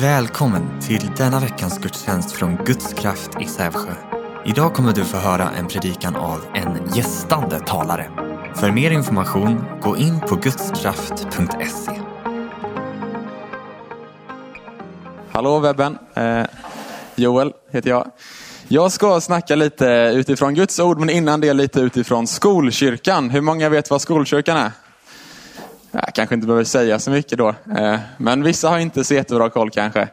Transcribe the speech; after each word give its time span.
Välkommen 0.00 0.80
till 0.80 1.10
denna 1.16 1.40
veckans 1.40 1.78
gudstjänst 1.78 2.32
från 2.32 2.56
Guds 2.64 2.92
kraft 2.92 3.30
i 3.40 3.44
Sävsjö. 3.44 3.92
Idag 4.46 4.74
kommer 4.74 4.92
du 4.92 5.04
få 5.04 5.16
höra 5.16 5.50
en 5.50 5.68
predikan 5.68 6.16
av 6.16 6.40
en 6.54 6.94
gästande 6.94 7.60
talare. 7.60 8.10
För 8.54 8.70
mer 8.70 8.90
information, 8.90 9.64
gå 9.82 9.96
in 9.96 10.20
på 10.20 10.34
gudskraft.se. 10.34 11.92
Hallå 15.30 15.58
webben! 15.58 15.98
Eh, 16.14 16.44
Joel 17.16 17.52
heter 17.70 17.90
jag. 17.90 18.10
Jag 18.68 18.92
ska 18.92 19.20
snacka 19.20 19.54
lite 19.54 20.12
utifrån 20.14 20.54
Guds 20.54 20.80
ord, 20.80 20.98
men 20.98 21.10
innan 21.10 21.40
det 21.40 21.52
lite 21.52 21.80
utifrån 21.80 22.26
skolkyrkan. 22.26 23.30
Hur 23.30 23.40
många 23.40 23.68
vet 23.68 23.90
vad 23.90 24.00
skolkyrkan 24.00 24.56
är? 24.56 24.70
Jag 26.06 26.14
kanske 26.14 26.34
inte 26.34 26.46
behöver 26.46 26.64
säga 26.64 26.98
så 26.98 27.10
mycket 27.10 27.38
då, 27.38 27.48
eh, 27.48 27.98
men 28.16 28.42
vissa 28.42 28.68
har 28.68 28.78
inte 28.78 29.04
så 29.04 29.14
jättebra 29.14 29.50
koll 29.50 29.70
kanske. 29.70 30.08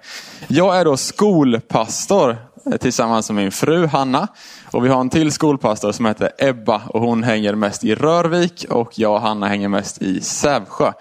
Jag 0.48 0.78
är 0.78 0.86
då 0.86 0.98
skolpastor 0.98 2.38
eh, 2.66 2.78
tillsammans 2.78 3.30
med 3.30 3.44
min 3.44 3.52
fru 3.52 3.86
Hanna. 3.88 4.28
Och 4.72 4.86
vi 4.86 4.90
har 4.90 5.02
en 5.02 5.10
till 5.10 5.32
skolpastor 5.32 5.92
som 5.92 6.06
heter 6.06 6.32
Ebba 6.38 6.82
och 6.88 7.02
hon 7.02 7.24
hänger 7.24 7.56
mest 7.56 7.84
i 7.84 7.96
Rörvik 7.96 8.66
och 8.70 9.00
jag 9.00 9.14
och 9.14 9.22
Hanna 9.22 9.48
hänger 9.48 9.70
mest 9.70 10.02
i 10.02 10.22
Sävsjö. 10.22 10.92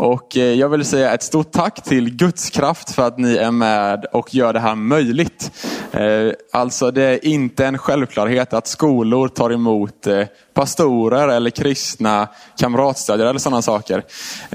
Och 0.00 0.36
eh, 0.36 0.42
jag 0.42 0.68
vill 0.68 0.84
säga 0.84 1.14
ett 1.14 1.22
stort 1.22 1.52
tack 1.52 1.82
till 1.82 2.16
Guds 2.16 2.50
kraft 2.50 2.90
för 2.90 3.06
att 3.06 3.18
ni 3.18 3.36
är 3.36 3.50
med 3.50 4.04
och 4.04 4.34
gör 4.34 4.52
det 4.52 4.60
här 4.60 4.74
möjligt. 4.74 5.50
Eh, 5.92 6.32
alltså 6.52 6.90
det 6.90 7.02
är 7.02 7.24
inte 7.24 7.66
en 7.66 7.78
självklarhet 7.78 8.52
att 8.52 8.66
skolor 8.66 9.28
tar 9.28 9.50
emot 9.52 10.06
eh, 10.06 10.24
pastorer 10.54 11.28
eller 11.28 11.50
kristna 11.50 12.28
kamratstödjare 12.58 13.30
eller 13.30 13.40
sådana 13.40 13.62
saker. 13.62 14.02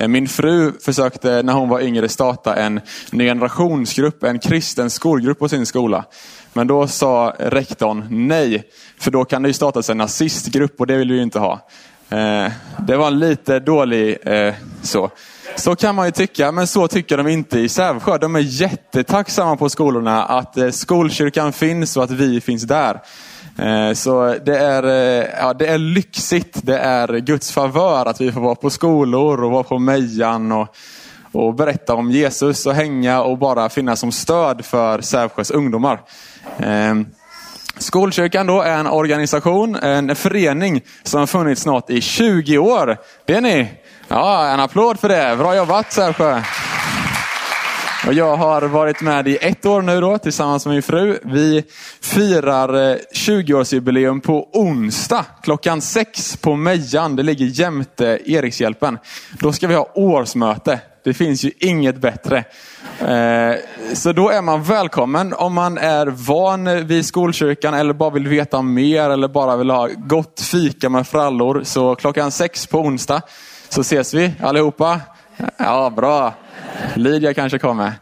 Min 0.07 0.27
fru 0.27 0.71
försökte 0.81 1.43
när 1.43 1.53
hon 1.53 1.69
var 1.69 1.81
yngre 1.81 2.09
starta 2.09 2.55
en 2.55 2.81
ny 3.11 3.25
generationsgrupp, 3.25 4.23
en 4.23 4.39
kristen 4.39 4.89
skolgrupp 4.89 5.39
på 5.39 5.49
sin 5.49 5.65
skola. 5.65 6.05
Men 6.53 6.67
då 6.67 6.87
sa 6.87 7.35
rektorn 7.39 8.07
nej, 8.09 8.63
för 8.99 9.11
då 9.11 9.25
kan 9.25 9.41
det 9.41 9.49
ju 9.49 9.53
startas 9.53 9.89
en 9.89 9.97
nazistgrupp 9.97 10.79
och 10.79 10.87
det 10.87 10.97
vill 10.97 11.11
vi 11.11 11.15
ju 11.15 11.23
inte 11.23 11.39
ha. 11.39 11.67
Det 12.79 12.97
var 12.97 13.07
en 13.07 13.19
lite 13.19 13.59
dålig 13.59 14.17
så. 14.81 15.11
Så 15.57 15.75
kan 15.75 15.95
man 15.95 16.05
ju 16.05 16.11
tycka, 16.11 16.51
men 16.51 16.67
så 16.67 16.87
tycker 16.87 17.17
de 17.17 17.27
inte 17.27 17.59
i 17.59 17.69
Sävsjö. 17.69 18.17
De 18.17 18.35
är 18.35 18.39
jättetacksamma 18.39 19.57
på 19.57 19.69
skolorna 19.69 20.23
att 20.23 20.57
eh, 20.57 20.69
skolkyrkan 20.69 21.53
finns 21.53 21.97
och 21.97 22.03
att 22.03 22.11
vi 22.11 22.41
finns 22.41 22.63
där. 22.63 23.01
Eh, 23.59 23.93
så 23.93 24.35
det 24.45 24.57
är, 24.57 24.83
eh, 24.83 25.27
ja, 25.39 25.53
det 25.53 25.67
är 25.67 25.77
lyxigt, 25.77 26.59
det 26.63 26.77
är 26.79 27.17
Guds 27.17 27.51
favör 27.51 28.05
att 28.05 28.21
vi 28.21 28.31
får 28.31 28.41
vara 28.41 28.55
på 28.55 28.69
skolor 28.69 29.43
och 29.43 29.51
vara 29.51 29.63
på 29.63 29.79
Mejan 29.79 30.51
och, 30.51 30.75
och 31.31 31.55
berätta 31.55 31.95
om 31.95 32.11
Jesus 32.11 32.65
och 32.65 32.73
hänga 32.73 33.21
och 33.21 33.37
bara 33.37 33.69
finnas 33.69 33.99
som 33.99 34.11
stöd 34.11 34.65
för 34.65 35.01
Sävsjös 35.01 35.51
ungdomar. 35.51 36.01
Skolkyrkan 37.77 38.47
då 38.47 38.61
är 38.61 38.77
en 38.77 38.87
organisation, 38.87 39.75
en 39.75 40.15
förening 40.15 40.81
som 41.03 41.19
har 41.19 41.27
funnits 41.27 41.61
snart 41.61 41.89
i 41.89 42.01
20 42.01 42.57
år. 42.57 42.97
Det 43.25 43.33
är 43.33 43.41
ni. 43.41 43.67
Ja, 44.17 44.47
en 44.47 44.59
applåd 44.59 44.99
för 44.99 45.09
det. 45.09 45.35
Bra 45.37 45.55
jobbat 45.55 45.91
Särsjö! 45.91 46.41
Och 48.07 48.13
jag 48.13 48.37
har 48.37 48.61
varit 48.61 49.01
med 49.01 49.27
i 49.27 49.37
ett 49.41 49.65
år 49.65 49.81
nu 49.81 50.01
då 50.01 50.17
tillsammans 50.17 50.65
med 50.65 50.73
min 50.73 50.83
fru. 50.83 51.19
Vi 51.23 51.63
firar 52.01 52.91
eh, 52.91 52.97
20-årsjubileum 53.13 54.21
på 54.21 54.49
onsdag 54.53 55.25
klockan 55.43 55.81
sex 55.81 56.37
på 56.37 56.55
Mejan. 56.55 57.15
Det 57.15 57.23
ligger 57.23 57.45
jämte 57.45 58.19
Erikshjälpen. 58.25 58.97
Då 59.39 59.53
ska 59.53 59.67
vi 59.67 59.75
ha 59.75 59.91
årsmöte. 59.93 60.79
Det 61.03 61.13
finns 61.13 61.43
ju 61.43 61.51
inget 61.59 61.97
bättre. 61.97 62.37
Eh, 62.99 63.55
så 63.93 64.11
då 64.11 64.29
är 64.29 64.41
man 64.41 64.63
välkommen 64.63 65.33
om 65.33 65.53
man 65.53 65.77
är 65.77 66.07
van 66.07 66.87
vid 66.87 67.05
skolkyrkan 67.05 67.73
eller 67.73 67.93
bara 67.93 68.09
vill 68.09 68.27
veta 68.27 68.61
mer 68.61 69.09
eller 69.09 69.27
bara 69.27 69.57
vill 69.57 69.69
ha 69.69 69.89
gott 69.97 70.41
fika 70.41 70.89
med 70.89 71.07
frallor. 71.07 71.61
Så 71.63 71.95
klockan 71.95 72.31
sex 72.31 72.67
på 72.67 72.79
onsdag 72.79 73.21
så 73.75 73.83
ses 73.83 74.13
vi 74.13 74.33
allihopa. 74.41 75.01
Ja, 75.57 75.89
bra. 75.89 76.33
Lydia 76.95 77.33
kanske 77.33 77.59
kommer. 77.59 77.93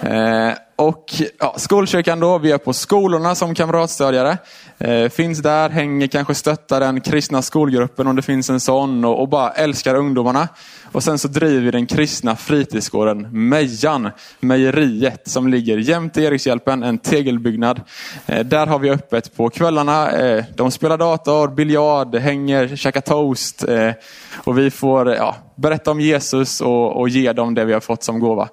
Eh, 0.00 0.52
och 0.76 1.14
ja, 1.38 1.54
Skolkyrkan 1.56 2.20
då, 2.20 2.38
vi 2.38 2.50
är 2.50 2.58
på 2.58 2.72
skolorna 2.72 3.34
som 3.34 3.54
kamratstödjare. 3.54 4.38
Eh, 4.78 5.08
finns 5.08 5.38
där, 5.38 5.70
hänger, 5.70 6.06
kanske 6.06 6.34
stöttar 6.34 6.80
den 6.80 7.00
kristna 7.00 7.42
skolgruppen 7.42 8.06
om 8.06 8.16
det 8.16 8.22
finns 8.22 8.50
en 8.50 8.60
sån 8.60 9.04
och, 9.04 9.20
och, 9.20 9.28
bara 9.28 9.50
älskar 9.50 9.94
ungdomarna. 9.94 10.48
Och 10.92 11.02
sen 11.02 11.18
så 11.18 11.28
driver 11.28 11.60
vi 11.60 11.70
den 11.70 11.86
kristna 11.86 12.36
fritidsgården 12.36 13.48
Mejan, 13.48 14.10
mejeriet 14.40 15.28
som 15.28 15.48
ligger 15.48 15.78
jämte 15.78 16.22
Erikshjälpen, 16.22 16.82
en 16.82 16.98
tegelbyggnad. 16.98 17.80
Eh, 18.26 18.46
där 18.46 18.66
har 18.66 18.78
vi 18.78 18.90
öppet 18.90 19.36
på 19.36 19.50
kvällarna. 19.50 20.10
Eh, 20.10 20.44
de 20.54 20.70
spelar 20.70 20.98
dator, 20.98 21.48
biljard, 21.48 22.14
hänger, 22.14 22.76
käkar 22.76 23.00
toast. 23.00 23.68
Eh, 23.68 23.90
och 24.36 24.58
vi 24.58 24.70
får 24.70 25.14
ja, 25.14 25.36
berätta 25.54 25.90
om 25.90 26.00
Jesus 26.00 26.60
och, 26.60 27.00
och 27.00 27.08
ge 27.08 27.32
dem 27.32 27.54
det 27.54 27.64
vi 27.64 27.72
har 27.72 27.80
fått 27.80 28.02
som 28.02 28.20
gåva. 28.20 28.48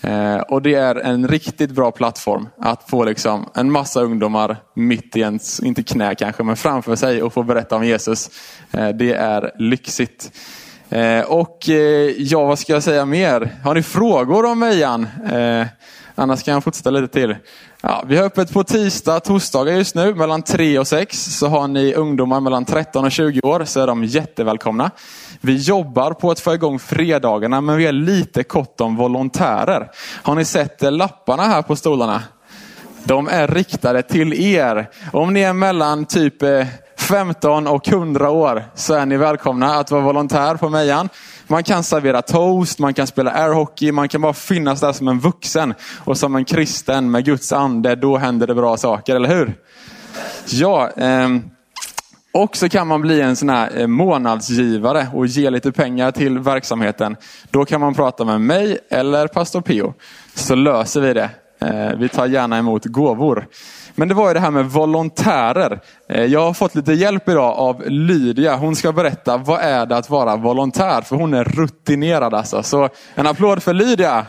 Eh, 0.00 0.38
och 0.38 0.62
det 0.62 0.74
är 0.74 0.94
en 0.94 1.28
riktigt 1.28 1.70
bra 1.70 1.90
plattform 1.90 2.48
att 2.60 2.90
få 2.90 3.04
liksom 3.04 3.50
en 3.54 3.72
massa 3.72 4.00
ungdomar 4.00 4.56
mitt 4.74 5.16
i 5.16 5.20
ens, 5.20 5.60
inte 5.60 5.82
knä 5.82 6.14
kanske, 6.14 6.42
men 6.42 6.56
framför 6.56 6.96
sig 6.96 7.22
och 7.22 7.32
få 7.32 7.42
berätta 7.42 7.76
om 7.76 7.84
Jesus. 7.84 8.30
Eh, 8.70 8.88
det 8.88 9.12
är 9.12 9.52
lyxigt. 9.58 10.30
Eh, 10.88 11.20
och 11.20 11.68
eh, 11.68 12.10
ja, 12.18 12.44
vad 12.44 12.58
ska 12.58 12.72
jag 12.72 12.82
säga 12.82 13.04
mer? 13.04 13.56
Har 13.64 13.74
ni 13.74 13.82
frågor 13.82 14.44
om 14.44 14.58
Mejan? 14.58 15.06
Eh, 15.32 15.66
annars 16.14 16.42
kan 16.42 16.54
jag 16.54 16.64
fortsätta 16.64 16.90
lite 16.90 17.08
till. 17.08 17.36
Ja, 17.82 18.04
vi 18.06 18.16
har 18.16 18.24
öppet 18.24 18.52
på 18.52 18.64
tisdag, 18.64 19.20
torsdagar 19.20 19.74
just 19.74 19.94
nu 19.94 20.14
mellan 20.14 20.42
3 20.42 20.78
och 20.78 20.86
6. 20.86 21.24
Så 21.38 21.46
har 21.46 21.68
ni 21.68 21.94
ungdomar 21.94 22.40
mellan 22.40 22.64
13 22.64 23.04
och 23.04 23.12
20 23.12 23.40
år 23.40 23.64
så 23.64 23.80
är 23.80 23.86
de 23.86 24.04
jättevälkomna. 24.04 24.90
Vi 25.46 25.56
jobbar 25.56 26.12
på 26.12 26.30
att 26.30 26.40
få 26.40 26.54
igång 26.54 26.78
fredagarna 26.78 27.60
men 27.60 27.76
vi 27.76 27.86
är 27.86 27.92
lite 27.92 28.44
kort 28.44 28.80
om 28.80 28.96
volontärer. 28.96 29.90
Har 30.22 30.34
ni 30.34 30.44
sett 30.44 30.82
lapparna 30.82 31.42
här 31.42 31.62
på 31.62 31.76
stolarna? 31.76 32.22
De 33.04 33.28
är 33.28 33.48
riktade 33.48 34.02
till 34.02 34.32
er. 34.32 34.90
Om 35.12 35.32
ni 35.32 35.40
är 35.40 35.52
mellan 35.52 36.04
typ 36.04 36.42
eh, 36.42 36.66
15 36.96 37.66
och 37.66 37.88
100 37.88 38.30
år 38.30 38.64
så 38.74 38.94
är 38.94 39.06
ni 39.06 39.16
välkomna 39.16 39.74
att 39.74 39.90
vara 39.90 40.02
volontär 40.02 40.54
på 40.54 40.68
Mejan. 40.68 41.08
Man 41.46 41.64
kan 41.64 41.84
servera 41.84 42.22
toast, 42.22 42.78
man 42.78 42.94
kan 42.94 43.06
spela 43.06 43.30
airhockey, 43.30 43.92
man 43.92 44.08
kan 44.08 44.20
bara 44.20 44.32
finnas 44.32 44.80
där 44.80 44.92
som 44.92 45.08
en 45.08 45.20
vuxen 45.20 45.74
och 46.04 46.18
som 46.18 46.36
en 46.36 46.44
kristen 46.44 47.10
med 47.10 47.24
Guds 47.24 47.52
ande. 47.52 47.94
Då 47.94 48.16
händer 48.16 48.46
det 48.46 48.54
bra 48.54 48.76
saker, 48.76 49.16
eller 49.16 49.28
hur? 49.28 49.54
Ja, 50.46 50.90
eh, 50.96 51.28
och 52.36 52.56
så 52.56 52.68
kan 52.68 52.86
man 52.86 53.00
bli 53.00 53.20
en 53.20 53.36
sån 53.36 53.48
här 53.48 53.80
eh, 53.80 53.86
månadsgivare 53.86 55.08
och 55.14 55.26
ge 55.26 55.50
lite 55.50 55.72
pengar 55.72 56.10
till 56.10 56.38
verksamheten. 56.38 57.16
Då 57.50 57.64
kan 57.64 57.80
man 57.80 57.94
prata 57.94 58.24
med 58.24 58.40
mig 58.40 58.78
eller 58.90 59.26
pastor 59.26 59.60
Pio. 59.60 59.94
Så 60.34 60.54
löser 60.54 61.00
vi 61.00 61.12
det. 61.12 61.30
Eh, 61.60 61.98
vi 61.98 62.08
tar 62.08 62.26
gärna 62.26 62.58
emot 62.58 62.84
gåvor. 62.84 63.46
Men 63.94 64.08
det 64.08 64.14
var 64.14 64.28
ju 64.28 64.34
det 64.34 64.40
här 64.40 64.50
med 64.50 64.64
volontärer. 64.64 65.80
Eh, 66.08 66.24
jag 66.24 66.40
har 66.40 66.54
fått 66.54 66.74
lite 66.74 66.92
hjälp 66.92 67.28
idag 67.28 67.56
av 67.56 67.82
Lydia. 67.86 68.56
Hon 68.56 68.76
ska 68.76 68.92
berätta 68.92 69.36
vad 69.36 69.60
är 69.60 69.86
det 69.86 69.96
att 69.96 70.10
vara 70.10 70.36
volontär. 70.36 71.02
För 71.02 71.16
hon 71.16 71.34
är 71.34 71.44
rutinerad 71.44 72.34
alltså. 72.34 72.62
Så 72.62 72.88
en 73.14 73.26
applåd 73.26 73.62
för 73.62 73.74
Lydia. 73.74 74.26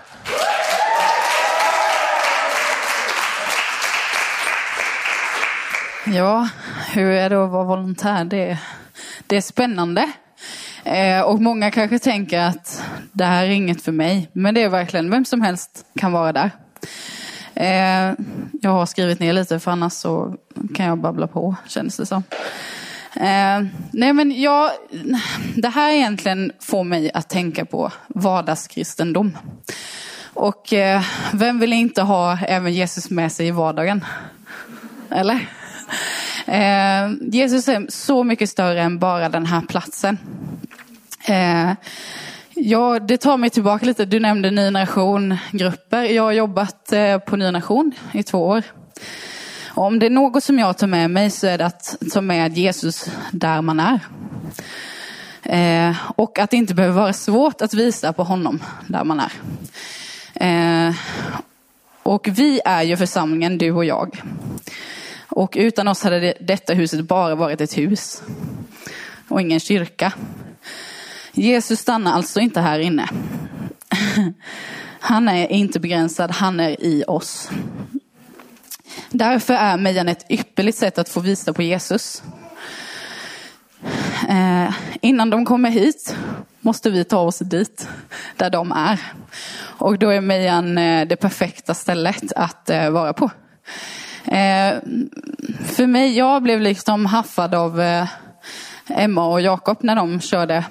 Ja, 6.14 6.50
hur 6.94 7.12
är 7.12 7.30
det 7.30 7.44
att 7.44 7.52
vara 7.52 7.64
volontär? 7.64 8.26
Det, 8.26 8.58
det 9.28 9.38
är 9.38 9.42
spännande. 9.42 10.12
Eh, 10.84 11.22
och 11.22 11.42
många 11.42 11.72
kanske 11.72 12.00
tänker 12.00 12.40
att 12.40 12.84
det 13.12 13.26
här 13.26 13.46
är 13.46 13.50
inget 13.50 13.82
för 13.82 13.92
mig. 13.92 14.30
Men 14.34 14.54
det 14.54 14.64
är 14.64 14.70
verkligen, 14.70 15.10
vem 15.10 15.26
som 15.26 15.42
helst 15.42 15.86
kan 15.96 16.12
vara 16.12 16.34
där. 16.34 16.52
Eh, 17.54 18.14
jag 18.62 18.72
har 18.72 18.86
skrivit 18.86 19.20
ner 19.20 19.34
lite 19.34 19.60
för 19.60 19.72
annars 19.72 19.94
så 19.94 20.36
kan 20.76 20.86
jag 20.86 20.98
babbla 20.98 21.28
på 21.28 21.56
känns 21.68 21.98
det 21.98 22.06
som. 22.06 22.24
Eh, 23.16 23.66
nej 23.92 24.14
men 24.14 24.42
jag, 24.42 24.72
det 25.56 25.70
här 25.70 25.92
egentligen 25.92 26.52
får 26.60 26.84
mig 26.84 27.12
att 27.14 27.30
tänka 27.30 27.66
på 27.66 27.92
vardagskristendom. 28.08 29.38
Och 30.34 30.74
eh, 30.74 31.02
vem 31.34 31.60
vill 31.60 31.74
inte 31.74 32.02
ha 32.02 32.40
även 32.40 32.74
Jesus 32.74 33.10
med 33.10 33.32
sig 33.32 33.48
i 33.48 33.52
vardagen? 33.52 34.06
Eller? 35.10 35.48
Eh, 36.48 37.12
Jesus 37.22 37.68
är 37.68 37.86
så 37.90 38.24
mycket 38.24 38.50
större 38.50 38.82
än 38.82 39.00
bara 39.00 39.30
den 39.30 39.46
här 39.46 39.62
platsen. 39.62 40.18
Eh, 41.28 41.72
Ja, 42.60 43.00
det 43.00 43.18
tar 43.18 43.38
mig 43.38 43.50
tillbaka 43.50 43.86
lite. 43.86 44.06
Du 44.06 44.20
nämnde 44.20 44.52
Ny 44.52 44.62
Generation-grupper. 44.62 46.04
Jag 46.04 46.24
har 46.24 46.32
jobbat 46.32 46.94
eh, 46.94 47.18
på 47.18 47.36
Ny 47.36 47.46
Generation 47.46 47.92
i 48.14 48.24
två 48.24 48.48
år. 48.48 48.64
Och 49.68 49.86
om 49.86 50.00
det 50.00 50.06
är 50.06 50.10
något 50.10 50.44
som 50.44 50.60
jag 50.60 50.78
tar 50.78 50.88
med 50.88 51.12
mig 51.12 51.30
så 51.30 51.48
är 51.48 51.58
det 51.58 51.66
att 51.66 51.96
ta 52.14 52.22
med 52.22 52.58
Jesus 52.58 53.10
där 53.32 53.62
man 53.62 53.80
är. 53.80 54.00
Eh, 55.44 55.96
och 56.16 56.40
att 56.40 56.50
det 56.50 56.58
inte 56.58 56.74
behöver 56.74 57.02
vara 57.02 57.14
svårt 57.14 57.62
att 57.62 57.74
visa 57.74 58.14
på 58.14 58.24
honom 58.24 58.64
där 58.88 59.04
man 59.04 59.20
är. 59.20 59.32
Eh, 60.88 60.96
Och 62.04 62.28
vi 62.32 62.62
är 62.66 62.84
ju 62.84 62.98
församlingen, 62.98 63.58
du 63.58 63.72
och 63.72 63.86
jag. 63.86 64.22
Och 65.28 65.54
utan 65.60 65.88
oss 65.88 66.04
hade 66.04 66.34
detta 66.40 66.74
huset 66.74 67.06
bara 67.06 67.36
varit 67.36 67.62
ett 67.62 67.78
hus 67.78 68.24
och 69.28 69.42
ingen 69.42 69.60
kyrka. 69.60 70.14
Jesus 71.32 71.80
stannar 71.80 72.14
alltså 72.14 72.40
inte 72.40 72.62
här 72.62 72.80
inne. 72.80 73.10
Han 75.00 75.30
är 75.30 75.52
inte 75.52 75.80
begränsad, 75.80 76.32
han 76.32 76.60
är 76.60 76.84
i 76.84 77.04
oss. 77.08 77.50
Därför 79.10 79.54
är 79.54 79.78
Mejan 79.78 80.08
ett 80.08 80.26
ypperligt 80.32 80.78
sätt 80.78 80.98
att 80.98 81.10
få 81.10 81.20
visa 81.20 81.54
på 81.54 81.62
Jesus. 81.62 82.24
Eh, 84.30 84.74
innan 85.02 85.30
de 85.30 85.46
kommer 85.46 85.70
hit 85.70 86.16
måste 86.62 86.90
vi 86.90 87.04
ta 87.04 87.20
oss 87.20 87.40
dit, 87.40 87.88
där 88.36 88.50
de 88.50 88.72
är. 88.72 89.00
Och 89.60 90.00
då 90.00 90.10
är 90.10 90.22
Mejan 90.22 90.78
eh, 90.78 91.08
det 91.08 91.16
perfekta 91.16 91.74
stället 91.74 92.32
att 92.36 92.70
eh, 92.70 92.90
vara 92.90 93.14
på. 93.14 93.32
Eh, 94.28 94.80
för 95.66 95.88
mig, 95.88 96.18
jag 96.18 96.44
blev 96.44 96.62
liksom 96.62 97.06
haffad 97.06 97.56
av 97.56 97.82
eh, 97.82 98.08
Emma 98.90 99.26
och 99.26 99.42
Jakob 99.42 99.78
när 99.82 99.96
de 99.96 100.22
körde. 100.22 100.66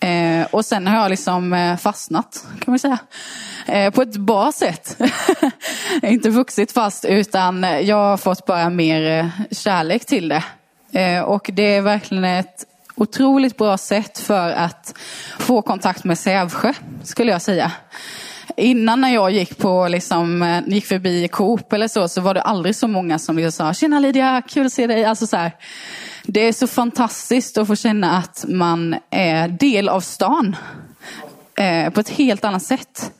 Eh, 0.00 0.46
och 0.50 0.64
sen 0.64 0.86
har 0.86 0.96
jag 0.96 1.10
liksom 1.10 1.52
eh, 1.52 1.76
fastnat, 1.76 2.46
kan 2.60 2.72
man 2.72 2.78
säga. 2.78 2.98
Eh, 3.66 3.90
på 3.90 4.02
ett 4.02 4.16
bra 4.16 4.52
sätt. 4.52 4.96
Inte 6.02 6.30
vuxit 6.30 6.72
fast, 6.72 7.04
utan 7.04 7.62
jag 7.62 7.96
har 7.96 8.16
fått 8.16 8.46
bara 8.46 8.70
mer 8.70 9.18
eh, 9.18 9.26
kärlek 9.50 10.04
till 10.04 10.28
det. 10.28 10.44
Eh, 11.00 11.20
och 11.20 11.50
det 11.52 11.74
är 11.74 11.80
verkligen 11.80 12.24
ett 12.24 12.66
otroligt 12.94 13.56
bra 13.56 13.78
sätt 13.78 14.18
för 14.18 14.50
att 14.50 14.94
få 15.38 15.62
kontakt 15.62 16.04
med 16.04 16.18
Sävsjö, 16.18 16.72
skulle 17.02 17.32
jag 17.32 17.42
säga. 17.42 17.72
Innan 18.56 19.00
när 19.00 19.14
jag 19.14 19.30
gick, 19.30 19.58
på, 19.58 19.88
liksom, 19.88 20.42
eh, 20.42 20.62
gick 20.66 20.86
förbi 20.86 21.28
Coop 21.28 21.72
eller 21.72 21.88
så, 21.88 22.08
så 22.08 22.20
var 22.20 22.34
det 22.34 22.42
aldrig 22.42 22.76
så 22.76 22.88
många 22.88 23.18
som 23.18 23.36
liksom 23.36 23.52
sa 23.52 23.74
Tjena 23.74 23.98
Lydia, 23.98 24.42
kul 24.48 24.66
att 24.66 24.72
se 24.72 24.86
dig. 24.86 25.04
Alltså 25.04 25.26
så 25.26 25.36
här, 25.36 25.52
det 26.22 26.40
är 26.40 26.52
så 26.52 26.66
fantastiskt 26.66 27.58
att 27.58 27.66
få 27.66 27.76
känna 27.76 28.18
att 28.18 28.44
man 28.48 28.96
är 29.10 29.48
del 29.48 29.88
av 29.88 30.00
stan 30.00 30.56
eh, 31.54 31.90
på 31.90 32.00
ett 32.00 32.08
helt 32.08 32.44
annat 32.44 32.62
sätt. 32.62 33.12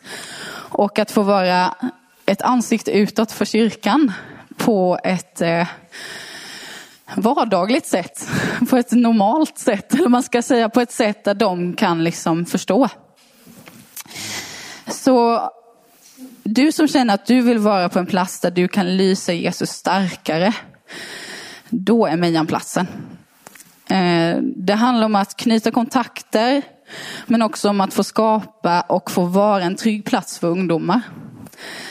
Och 0.55 0.99
att 0.99 1.11
få 1.11 1.23
vara 1.23 1.75
ett 2.27 2.43
ansikte 2.43 2.91
utåt 2.91 3.33
för 3.33 3.45
kyrkan 3.45 4.13
på 4.57 4.99
ett 5.05 5.41
eh, 5.41 5.67
vardagligt 7.17 7.87
sätt. 7.87 8.29
På 8.71 8.77
ett 8.77 8.93
normalt 8.93 9.59
sätt, 9.59 9.95
eller 9.95 10.09
man 10.09 10.23
ska 10.23 10.43
säga 10.43 10.69
på 10.69 10.81
ett 10.81 10.93
sätt 10.93 11.25
där 11.25 11.35
de 11.35 11.75
kan 11.75 12.05
liksom 12.05 12.47
förstå. 12.47 12.89
Så 14.93 15.51
du 16.43 16.73
som 16.73 16.89
känner 16.89 17.15
att 17.15 17.27
du 17.27 17.41
vill 17.41 17.59
vara 17.59 17.89
på 17.89 17.99
en 17.99 18.07
plats 18.07 18.41
där 18.41 18.51
du 18.51 18.69
kan 18.69 18.97
lysa 18.97 19.33
Jesus 19.33 19.71
starkare 19.71 20.55
då 21.73 22.07
är 22.07 22.17
Mejan 22.17 22.47
platsen. 22.47 22.87
Eh, 23.89 24.37
det 24.57 24.75
handlar 24.75 25.07
om 25.07 25.15
att 25.15 25.37
knyta 25.37 25.71
kontakter, 25.71 26.63
men 27.27 27.43
också 27.43 27.69
om 27.69 27.81
att 27.81 27.95
få 27.95 28.05
skapa 28.05 28.81
och 28.81 29.11
få 29.11 29.25
vara 29.25 29.63
en 29.63 29.77
trygg 29.77 30.05
plats 30.05 30.39
för 30.39 30.49
ungdomar 30.49 31.01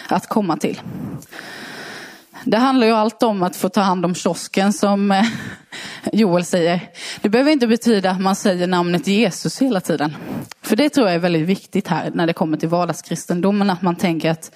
att 0.07 0.27
komma 0.27 0.57
till. 0.57 0.81
Det 2.43 2.57
handlar 2.57 2.87
ju 2.87 2.93
allt 2.93 3.23
om 3.23 3.43
att 3.43 3.55
få 3.55 3.69
ta 3.69 3.81
hand 3.81 4.05
om 4.05 4.15
kiosken 4.15 4.73
som 4.73 5.11
eh, 5.11 5.25
Joel 6.13 6.45
säger. 6.45 6.79
Det 7.21 7.29
behöver 7.29 7.51
inte 7.51 7.67
betyda 7.67 8.11
att 8.11 8.21
man 8.21 8.35
säger 8.35 8.67
namnet 8.67 9.07
Jesus 9.07 9.61
hela 9.61 9.81
tiden. 9.81 10.15
För 10.61 10.75
det 10.75 10.89
tror 10.89 11.07
jag 11.07 11.15
är 11.15 11.19
väldigt 11.19 11.47
viktigt 11.47 11.87
här 11.87 12.11
när 12.13 12.27
det 12.27 12.33
kommer 12.33 12.57
till 12.57 12.69
vardagskristendomen. 12.69 13.69
Att 13.69 13.81
man 13.81 13.95
tänker 13.95 14.31
att 14.31 14.51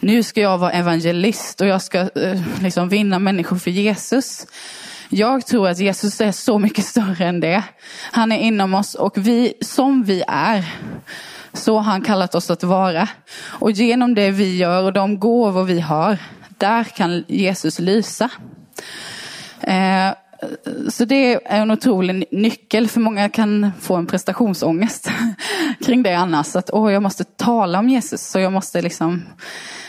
nu 0.00 0.22
ska 0.22 0.40
jag 0.40 0.58
vara 0.58 0.72
evangelist 0.72 1.60
och 1.60 1.66
jag 1.66 1.82
ska 1.82 1.98
eh, 1.98 2.40
liksom 2.62 2.88
vinna 2.88 3.18
människor 3.18 3.56
för 3.56 3.70
Jesus. 3.70 4.46
Jag 5.08 5.46
tror 5.46 5.68
att 5.68 5.78
Jesus 5.78 6.20
är 6.20 6.32
så 6.32 6.58
mycket 6.58 6.84
större 6.84 7.24
än 7.24 7.40
det. 7.40 7.62
Han 8.12 8.32
är 8.32 8.38
inom 8.38 8.74
oss 8.74 8.94
och 8.94 9.18
vi, 9.18 9.54
som 9.60 10.04
vi 10.04 10.22
är, 10.28 10.64
så 11.52 11.74
har 11.74 11.82
han 11.82 12.02
kallat 12.02 12.34
oss 12.34 12.50
att 12.50 12.62
vara. 12.62 13.08
Och 13.40 13.70
genom 13.70 14.14
det 14.14 14.30
vi 14.30 14.56
gör 14.56 14.82
och 14.82 14.92
de 14.92 15.18
gåvor 15.18 15.64
vi 15.64 15.80
har, 15.80 16.18
där 16.58 16.84
kan 16.84 17.24
Jesus 17.28 17.78
lysa. 17.78 18.30
Eh, 19.60 20.12
så 20.88 21.04
det 21.04 21.34
är 21.34 21.40
en 21.44 21.70
otrolig 21.70 22.24
nyckel, 22.30 22.88
för 22.88 23.00
många 23.00 23.28
kan 23.28 23.70
få 23.80 23.96
en 23.96 24.06
prestationsångest 24.06 25.10
kring 25.84 26.02
det 26.02 26.14
annars. 26.14 26.56
Att 26.56 26.70
åh, 26.72 26.92
jag 26.92 27.02
måste 27.02 27.24
tala 27.24 27.78
om 27.78 27.88
Jesus, 27.88 28.22
så 28.22 28.38
jag 28.38 28.52
måste 28.52 28.82
liksom 28.82 29.22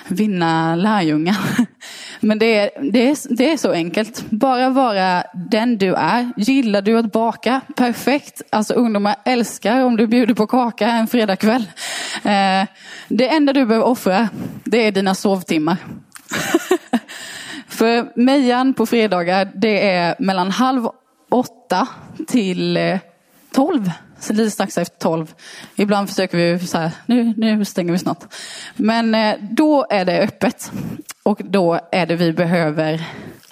vinna 0.08 0.76
lärjungar. 0.76 1.38
Men 2.20 2.40
det 2.40 2.58
är, 2.58 2.92
det, 2.92 3.10
är, 3.10 3.36
det 3.36 3.52
är 3.52 3.58
så 3.58 3.72
enkelt. 3.72 4.26
Bara 4.30 4.70
vara 4.70 5.24
den 5.34 5.78
du 5.78 5.94
är. 5.94 6.32
Gillar 6.38 6.82
du 6.82 6.98
att 6.98 7.12
baka? 7.12 7.62
Perfekt. 7.76 8.42
Alltså 8.50 8.74
ungdomar 8.74 9.16
älskar 9.26 9.84
om 9.84 9.98
du 9.98 10.08
bjuder 10.08 10.34
på 10.34 10.48
kaka 10.48 10.88
en 10.88 11.08
fredagkväll. 11.08 11.66
Eh, 12.24 12.68
det 13.08 13.28
enda 13.28 13.54
du 13.54 13.66
behöver 13.66 13.88
offra, 13.88 14.30
det 14.64 14.88
är 14.88 14.92
dina 14.92 15.16
sovtimmar. 15.16 15.78
För 17.68 18.12
Mejan 18.16 18.74
på 18.74 18.86
fredagar, 18.86 19.52
det 19.56 19.90
är 19.90 20.16
mellan 20.20 20.52
halv 20.52 20.88
åtta 21.30 21.88
till 22.28 22.78
eh, 22.78 23.00
tolv. 23.52 23.92
Så 24.20 24.34
lite 24.34 24.52
strax 24.52 24.78
efter 24.78 24.98
tolv. 24.98 25.34
Ibland 25.76 26.10
försöker 26.10 26.38
vi 26.38 26.60
så 26.60 26.78
här, 26.78 26.92
nu, 27.06 27.34
nu 27.38 27.66
stänger 27.66 27.92
vi 27.92 28.00
snart. 28.00 28.24
Men 28.76 29.16
eh, 29.16 29.36
då 29.42 29.86
är 29.90 30.06
det 30.06 30.20
öppet. 30.20 30.72
Och 31.24 31.42
då 31.44 31.80
är 31.92 32.06
det 32.06 32.16
vi 32.16 32.34
behöver 32.34 33.06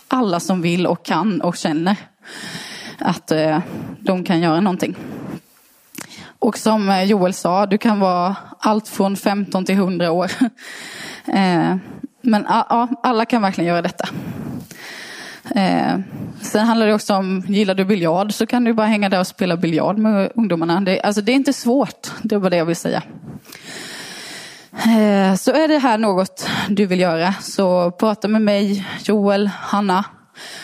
alla 0.07 0.39
som 0.39 0.61
vill 0.61 0.87
och 0.87 1.05
kan 1.05 1.41
och 1.41 1.57
känner 1.57 1.95
att 2.99 3.31
eh, 3.31 3.59
de 3.99 4.23
kan 4.23 4.39
göra 4.39 4.61
någonting. 4.61 4.95
Och 6.39 6.57
som 6.57 7.05
Joel 7.05 7.33
sa, 7.33 7.65
du 7.65 7.77
kan 7.77 7.99
vara 7.99 8.35
allt 8.59 8.87
från 8.87 9.17
15 9.17 9.65
till 9.65 9.75
100 9.75 10.11
år. 10.11 10.31
Men 12.21 12.45
ja, 12.49 12.87
alla 13.03 13.25
kan 13.25 13.41
verkligen 13.41 13.67
göra 13.67 13.81
detta. 13.81 14.09
Eh, 15.55 15.99
sen 16.41 16.65
handlar 16.65 16.87
det 16.87 16.93
också 16.93 17.15
om, 17.15 17.43
gillar 17.47 17.75
du 17.75 17.85
biljard 17.85 18.33
så 18.33 18.45
kan 18.45 18.63
du 18.63 18.73
bara 18.73 18.87
hänga 18.87 19.09
där 19.09 19.19
och 19.19 19.27
spela 19.27 19.57
biljard 19.57 19.97
med 19.97 20.31
ungdomarna. 20.35 20.81
Det, 20.81 21.01
alltså 21.01 21.21
det 21.21 21.31
är 21.31 21.35
inte 21.35 21.53
svårt, 21.53 22.11
det 22.21 22.37
var 22.37 22.49
det 22.49 22.57
jag 22.57 22.65
vill 22.65 22.75
säga. 22.75 23.03
Eh, 24.71 25.35
så 25.35 25.51
är 25.51 25.67
det 25.67 25.77
här 25.77 25.97
något 25.97 26.49
du 26.69 26.85
vill 26.85 26.99
göra 26.99 27.33
så 27.41 27.91
prata 27.91 28.27
med 28.27 28.41
mig, 28.41 28.87
Joel, 29.03 29.47
Hanna. 29.47 30.05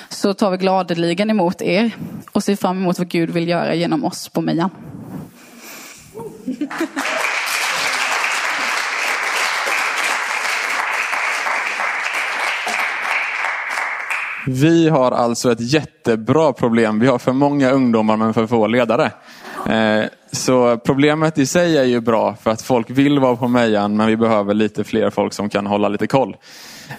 Så 0.10 0.34
tar 0.34 0.51
vi 0.51 0.58
gladeligen 0.58 1.30
emot 1.30 1.62
er 1.62 1.92
och 2.32 2.44
ser 2.44 2.56
fram 2.56 2.78
emot 2.78 2.98
vad 2.98 3.08
Gud 3.08 3.30
vill 3.30 3.48
göra 3.48 3.75
genom 3.75 4.06
oss 4.06 4.30
på 4.30 4.42
Mejan. 4.42 4.70
Vi 14.48 14.90
har 14.90 15.12
alltså 15.12 15.52
ett 15.52 15.74
jättebra 15.74 16.54
problem. 16.54 17.00
Vi 17.00 17.08
har 17.08 17.20
för 17.20 17.34
många 17.34 17.72
ungdomar 17.72 18.18
men 18.18 18.34
för 18.34 18.48
få 18.48 18.68
ledare. 18.68 19.12
Eh, 19.70 20.06
så 20.32 20.78
problemet 20.78 21.38
i 21.38 21.46
sig 21.46 21.78
är 21.78 21.84
ju 21.84 22.00
bra 22.00 22.36
för 22.36 22.52
att 22.52 22.62
folk 22.62 22.90
vill 22.90 23.20
vara 23.20 23.36
på 23.36 23.48
Mejan 23.48 23.96
men 23.96 24.08
vi 24.08 24.18
behöver 24.18 24.54
lite 24.54 24.84
fler 24.84 25.10
folk 25.10 25.34
som 25.34 25.50
kan 25.50 25.66
hålla 25.66 25.88
lite 25.88 26.08
koll. 26.08 26.36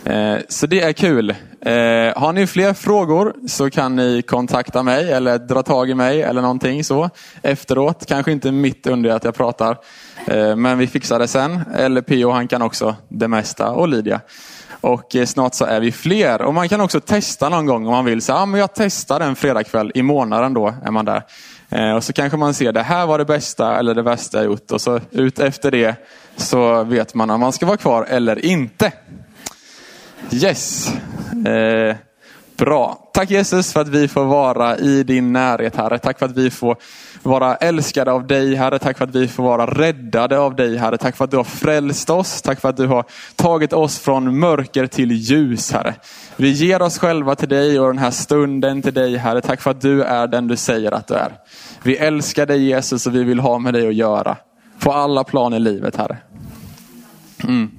Eh, 0.04 0.36
så 0.48 0.66
det 0.66 0.80
är 0.80 0.92
kul. 0.92 1.30
Eh, 1.30 1.74
har 2.16 2.32
ni 2.32 2.46
fler 2.46 2.74
frågor 2.74 3.34
så 3.48 3.70
kan 3.70 3.96
ni 3.96 4.22
kontakta 4.22 4.82
mig 4.82 5.12
eller 5.12 5.38
dra 5.38 5.62
tag 5.62 5.90
i 5.90 5.94
mig 5.94 6.22
eller 6.22 6.42
någonting 6.42 6.84
så 6.84 7.10
efteråt. 7.42 8.06
Kanske 8.06 8.32
inte 8.32 8.52
mitt 8.52 8.86
under 8.86 9.10
att 9.10 9.24
jag 9.24 9.34
pratar. 9.34 9.76
Men 10.56 10.78
vi 10.78 10.86
fixar 10.86 11.18
det 11.18 11.28
sen. 11.28 11.60
Eller 11.74 12.02
Pio, 12.02 12.30
han 12.30 12.48
kan 12.48 12.62
också 12.62 12.96
det 13.08 13.28
mesta 13.28 13.70
och 13.70 13.88
Lydia. 13.88 14.20
Och 14.84 15.16
eh, 15.16 15.26
snart 15.26 15.54
så 15.54 15.64
är 15.64 15.80
vi 15.80 15.92
fler. 15.92 16.42
Och 16.42 16.54
man 16.54 16.68
kan 16.68 16.80
också 16.80 17.00
testa 17.00 17.48
någon 17.48 17.66
gång 17.66 17.86
om 17.86 17.92
man 17.92 18.04
vill. 18.04 18.22
Så, 18.22 18.32
ja, 18.32 18.46
men 18.46 18.60
jag 18.60 18.74
testar 18.74 19.20
en 19.20 19.36
fredagkväll 19.36 19.92
i 19.94 20.02
månaden 20.02 20.54
då 20.54 20.74
är 20.84 20.90
man 20.90 21.04
där. 21.04 21.22
Eh, 21.68 21.92
och 21.92 22.04
så 22.04 22.12
kanske 22.12 22.36
man 22.36 22.54
ser 22.54 22.72
det 22.72 22.82
här 22.82 23.06
var 23.06 23.18
det 23.18 23.24
bästa 23.24 23.78
eller 23.78 23.94
det 23.94 24.02
värsta 24.02 24.38
jag 24.38 24.44
gjort. 24.44 24.70
Och 24.70 24.80
så 24.80 25.00
ut 25.10 25.38
efter 25.38 25.70
det 25.70 25.96
så 26.36 26.84
vet 26.84 27.14
man 27.14 27.30
om 27.30 27.40
man 27.40 27.52
ska 27.52 27.66
vara 27.66 27.76
kvar 27.76 28.06
eller 28.08 28.44
inte. 28.44 28.92
Yes. 30.30 30.92
Eh, 31.46 31.96
bra. 32.56 33.10
Tack 33.14 33.30
Jesus 33.30 33.72
för 33.72 33.80
att 33.80 33.88
vi 33.88 34.08
får 34.08 34.24
vara 34.24 34.76
i 34.76 35.02
din 35.02 35.32
närhet 35.32 35.76
Herre. 35.76 35.98
Tack 35.98 36.18
för 36.18 36.26
att 36.26 36.36
vi 36.36 36.50
får 36.50 36.76
vara 37.30 37.56
älskade 37.56 38.12
av 38.12 38.26
dig 38.26 38.54
Herre. 38.54 38.78
Tack 38.78 38.98
för 38.98 39.04
att 39.04 39.14
vi 39.14 39.28
får 39.28 39.42
vara 39.42 39.66
räddade 39.66 40.38
av 40.38 40.56
dig 40.56 40.76
Herre. 40.76 40.98
Tack 40.98 41.16
för 41.16 41.24
att 41.24 41.30
du 41.30 41.36
har 41.36 41.44
frälst 41.44 42.10
oss. 42.10 42.42
Tack 42.42 42.60
för 42.60 42.68
att 42.68 42.76
du 42.76 42.86
har 42.86 43.04
tagit 43.36 43.72
oss 43.72 43.98
från 43.98 44.38
mörker 44.38 44.86
till 44.86 45.12
ljus 45.12 45.72
Herre. 45.72 45.94
Vi 46.36 46.50
ger 46.50 46.82
oss 46.82 46.98
själva 46.98 47.34
till 47.34 47.48
dig 47.48 47.80
och 47.80 47.86
den 47.86 47.98
här 47.98 48.10
stunden 48.10 48.82
till 48.82 48.94
dig 48.94 49.16
Herre. 49.16 49.40
Tack 49.40 49.60
för 49.60 49.70
att 49.70 49.80
du 49.80 50.02
är 50.02 50.26
den 50.26 50.48
du 50.48 50.56
säger 50.56 50.92
att 50.92 51.06
du 51.06 51.14
är. 51.14 51.32
Vi 51.82 51.96
älskar 51.96 52.46
dig 52.46 52.64
Jesus 52.64 53.06
och 53.06 53.14
vi 53.14 53.24
vill 53.24 53.40
ha 53.40 53.58
med 53.58 53.74
dig 53.74 53.88
att 53.88 53.94
göra. 53.94 54.36
På 54.78 54.92
alla 54.92 55.24
plan 55.24 55.54
i 55.54 55.58
livet 55.58 55.96
Herre. 55.96 56.16
Mm. 57.44 57.70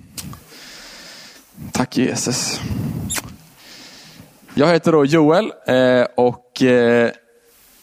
Tack 1.72 1.98
Jesus. 1.98 2.62
Jag 4.54 4.68
heter 4.68 4.92
då 4.92 5.06
Joel 5.06 5.52
eh, 5.68 6.06
och 6.16 6.64
eh, 6.64 7.12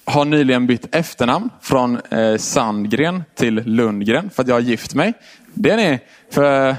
har 0.05 0.25
nyligen 0.25 0.67
bytt 0.67 0.95
efternamn 0.95 1.51
från 1.61 2.01
eh, 2.11 2.37
Sandgren 2.37 3.25
till 3.35 3.55
Lundgren 3.55 4.31
för 4.31 4.43
att 4.43 4.49
jag 4.49 4.55
har 4.55 4.61
gift 4.61 4.95
mig. 4.95 5.13
Det 5.55 5.71
är 5.71 5.77
ni 5.77 6.01
för 6.31 6.77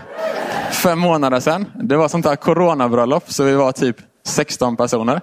fem 0.71 0.99
månader 0.99 1.39
sedan. 1.39 1.65
Det 1.75 1.97
var 1.97 2.07
sånt 2.07 2.25
här 2.25 2.35
coronabröllop 2.35 3.31
så 3.31 3.43
vi 3.43 3.53
var 3.53 3.71
typ 3.71 3.97
16 4.25 4.77
personer. 4.77 5.21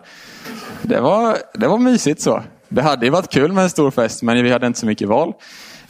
Det 0.82 1.00
var, 1.00 1.36
det 1.54 1.68
var 1.68 1.78
mysigt 1.78 2.20
så. 2.20 2.42
Det 2.68 2.82
hade 2.82 3.06
ju 3.06 3.10
varit 3.10 3.32
kul 3.32 3.52
med 3.52 3.64
en 3.64 3.70
stor 3.70 3.90
fest 3.90 4.22
men 4.22 4.44
vi 4.44 4.52
hade 4.52 4.66
inte 4.66 4.78
så 4.78 4.86
mycket 4.86 5.08
val. 5.08 5.32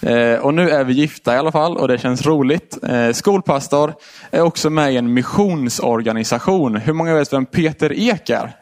Eh, 0.02 0.34
och 0.34 0.54
nu 0.54 0.70
är 0.70 0.84
vi 0.84 0.92
gifta 0.92 1.34
i 1.34 1.38
alla 1.38 1.52
fall 1.52 1.76
och 1.76 1.88
det 1.88 1.98
känns 1.98 2.26
roligt. 2.26 2.78
Eh, 2.82 3.12
skolpastor 3.12 3.94
är 4.30 4.40
också 4.40 4.70
med 4.70 4.92
i 4.92 4.96
en 4.96 5.14
missionsorganisation. 5.14 6.76
Hur 6.76 6.92
många 6.92 7.14
vet 7.14 7.32
vem 7.32 7.46
Peter 7.46 7.92
Ek 7.92 8.30
är? 8.30 8.56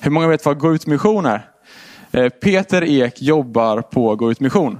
Hur 0.00 0.10
många 0.10 0.26
vet 0.26 0.44
vad 0.44 0.58
Gå 0.58 0.74
ut 0.74 0.86
mission 0.86 1.26
är? 1.26 1.53
Eh, 2.14 2.28
Peter 2.28 2.84
Ek 2.84 3.22
jobbar 3.22 3.82
på 3.82 4.16
Gå 4.16 4.30
ut 4.30 4.40
mission. 4.40 4.78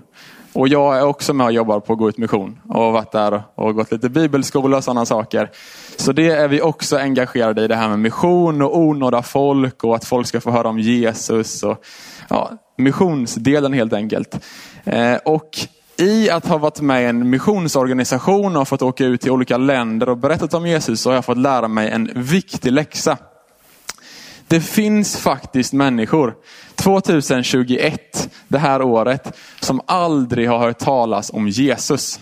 Och 0.53 0.69
jag 0.69 0.99
är 0.99 1.05
också 1.05 1.35
med 1.35 1.47
och 1.47 1.53
jobbar 1.53 1.81
på 1.81 1.95
Gå 1.95 2.09
ut 2.09 2.19
mission 2.19 2.61
och 2.69 2.83
har 2.83 2.93
varit 2.93 3.13
där 3.13 3.43
och 3.55 3.75
gått 3.75 3.93
lite 3.93 4.09
bibelskola 4.09 4.77
och 4.77 4.85
sådana 4.85 5.07
saker. 5.07 5.51
Så 5.97 6.13
det 6.13 6.31
är 6.31 6.49
vi 6.49 6.61
också 6.63 6.97
engagerade 6.97 7.65
i, 7.65 7.69
det 7.69 7.77
här 7.77 7.89
med 7.89 7.99
mission 7.99 8.63
och 8.63 8.79
onådda 8.79 9.23
folk 9.23 9.85
och 9.85 9.97
att 9.97 10.05
folk 10.05 10.27
ska 10.27 10.41
få 10.41 10.51
höra 10.51 10.69
om 10.69 10.79
Jesus. 10.79 11.63
Och, 11.63 11.85
ja, 12.29 12.51
missionsdelen 12.79 13.73
helt 13.73 13.93
enkelt. 13.93 14.45
Eh, 14.85 15.17
och 15.25 15.51
i 15.99 16.31
att 16.31 16.47
ha 16.47 16.59
varit 16.59 16.81
med 16.81 17.03
i 17.03 17.07
en 17.07 17.31
missionsorganisation 17.31 18.57
och 18.57 18.69
fått 18.69 18.83
åka 18.83 19.05
ut 19.05 19.21
till 19.21 19.31
olika 19.31 19.57
länder 19.57 20.09
och 20.09 20.19
berättat 20.19 20.55
om 20.55 20.67
Jesus 20.67 21.01
så 21.01 21.11
har 21.11 21.15
jag 21.15 21.25
fått 21.25 21.39
lära 21.39 21.69
mig 21.69 21.91
en 21.91 22.11
viktig 22.15 22.73
läxa. 22.73 23.19
Det 24.55 24.61
finns 24.61 25.17
faktiskt 25.17 25.73
människor 25.73 26.35
2021, 26.75 28.31
det 28.49 28.59
här 28.59 28.83
året, 28.83 29.37
som 29.61 29.81
aldrig 29.87 30.49
har 30.49 30.59
hört 30.59 30.79
talas 30.79 31.31
om 31.31 31.49
Jesus. 31.49 32.21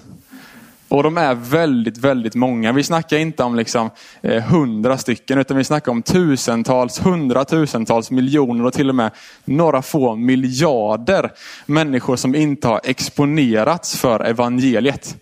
Och 0.88 1.02
de 1.02 1.18
är 1.18 1.34
väldigt, 1.34 1.98
väldigt 1.98 2.34
många. 2.34 2.72
Vi 2.72 2.82
snackar 2.82 3.16
inte 3.16 3.42
om 3.42 3.54
liksom 3.54 3.90
eh, 4.22 4.42
hundra 4.42 4.98
stycken, 4.98 5.38
utan 5.38 5.56
vi 5.56 5.64
snackar 5.64 5.92
om 5.92 6.02
tusentals, 6.02 6.98
hundratusentals 6.98 8.10
miljoner 8.10 8.66
och 8.66 8.72
till 8.72 8.88
och 8.88 8.94
med 8.94 9.10
några 9.44 9.82
få 9.82 10.14
miljarder 10.16 11.32
människor 11.66 12.16
som 12.16 12.34
inte 12.34 12.68
har 12.68 12.80
exponerats 12.84 13.98
för 13.98 14.20
evangeliet. 14.20 15.16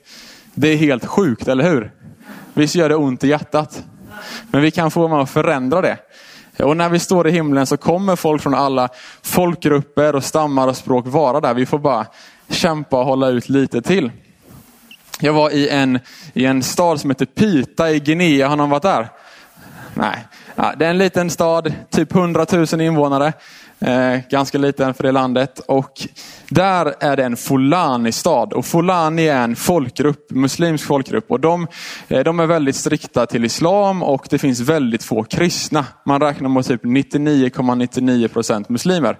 Det 0.54 0.68
är 0.68 0.76
helt 0.76 1.06
sjukt, 1.06 1.48
eller 1.48 1.64
hur? 1.70 1.92
Visst 2.54 2.74
gör 2.74 2.88
det 2.88 2.96
ont 2.96 3.24
i 3.24 3.28
hjärtat? 3.28 3.84
Men 4.50 4.62
vi 4.62 4.70
kan 4.70 4.90
få 4.90 5.08
med 5.08 5.18
att 5.18 5.30
förändra 5.30 5.80
det. 5.80 5.98
Och 6.62 6.76
när 6.76 6.88
vi 6.88 6.98
står 6.98 7.28
i 7.28 7.30
himlen 7.30 7.66
så 7.66 7.76
kommer 7.76 8.16
folk 8.16 8.42
från 8.42 8.54
alla 8.54 8.88
folkgrupper 9.22 10.14
och 10.14 10.24
stammar 10.24 10.68
och 10.68 10.76
språk 10.76 11.06
vara 11.06 11.40
där. 11.40 11.54
Vi 11.54 11.66
får 11.66 11.78
bara 11.78 12.06
kämpa 12.48 12.98
och 12.98 13.04
hålla 13.04 13.28
ut 13.28 13.48
lite 13.48 13.82
till. 13.82 14.10
Jag 15.20 15.32
var 15.32 15.50
i 15.50 15.68
en, 15.68 15.98
i 16.32 16.46
en 16.46 16.62
stad 16.62 17.00
som 17.00 17.10
heter 17.10 17.26
Pita 17.26 17.90
i 17.90 18.00
Guinea. 18.00 18.48
Har 18.48 18.56
någon 18.56 18.70
varit 18.70 18.82
där? 18.82 19.08
Nej. 19.94 20.24
Ja, 20.54 20.72
det 20.76 20.86
är 20.86 20.90
en 20.90 20.98
liten 20.98 21.30
stad, 21.30 21.72
typ 21.90 22.14
100 22.14 22.46
000 22.52 22.80
invånare. 22.80 23.32
Eh, 23.80 24.20
ganska 24.30 24.58
liten 24.58 24.94
för 24.94 25.02
det 25.02 25.12
landet. 25.12 25.58
Och 25.58 25.92
där 26.48 26.94
är 27.00 27.16
det 27.16 27.24
en 27.24 27.36
Fulani-stad. 27.36 28.52
Och 28.52 28.66
Fulani 28.66 29.28
är 29.28 29.42
en 29.42 29.56
folkgrupp, 29.56 30.30
muslimsk 30.30 30.86
folkgrupp. 30.86 31.30
Och 31.30 31.40
de, 31.40 31.66
eh, 32.08 32.24
de 32.24 32.40
är 32.40 32.46
väldigt 32.46 32.76
strikta 32.76 33.26
till 33.26 33.44
islam 33.44 34.02
och 34.02 34.26
det 34.30 34.38
finns 34.38 34.60
väldigt 34.60 35.02
få 35.02 35.22
kristna. 35.22 35.86
Man 36.06 36.20
räknar 36.20 36.48
med 36.48 36.64
typ 36.64 36.84
99,99 36.84 38.28
procent 38.28 38.68
,99 38.68 38.72
muslimer. 38.72 39.18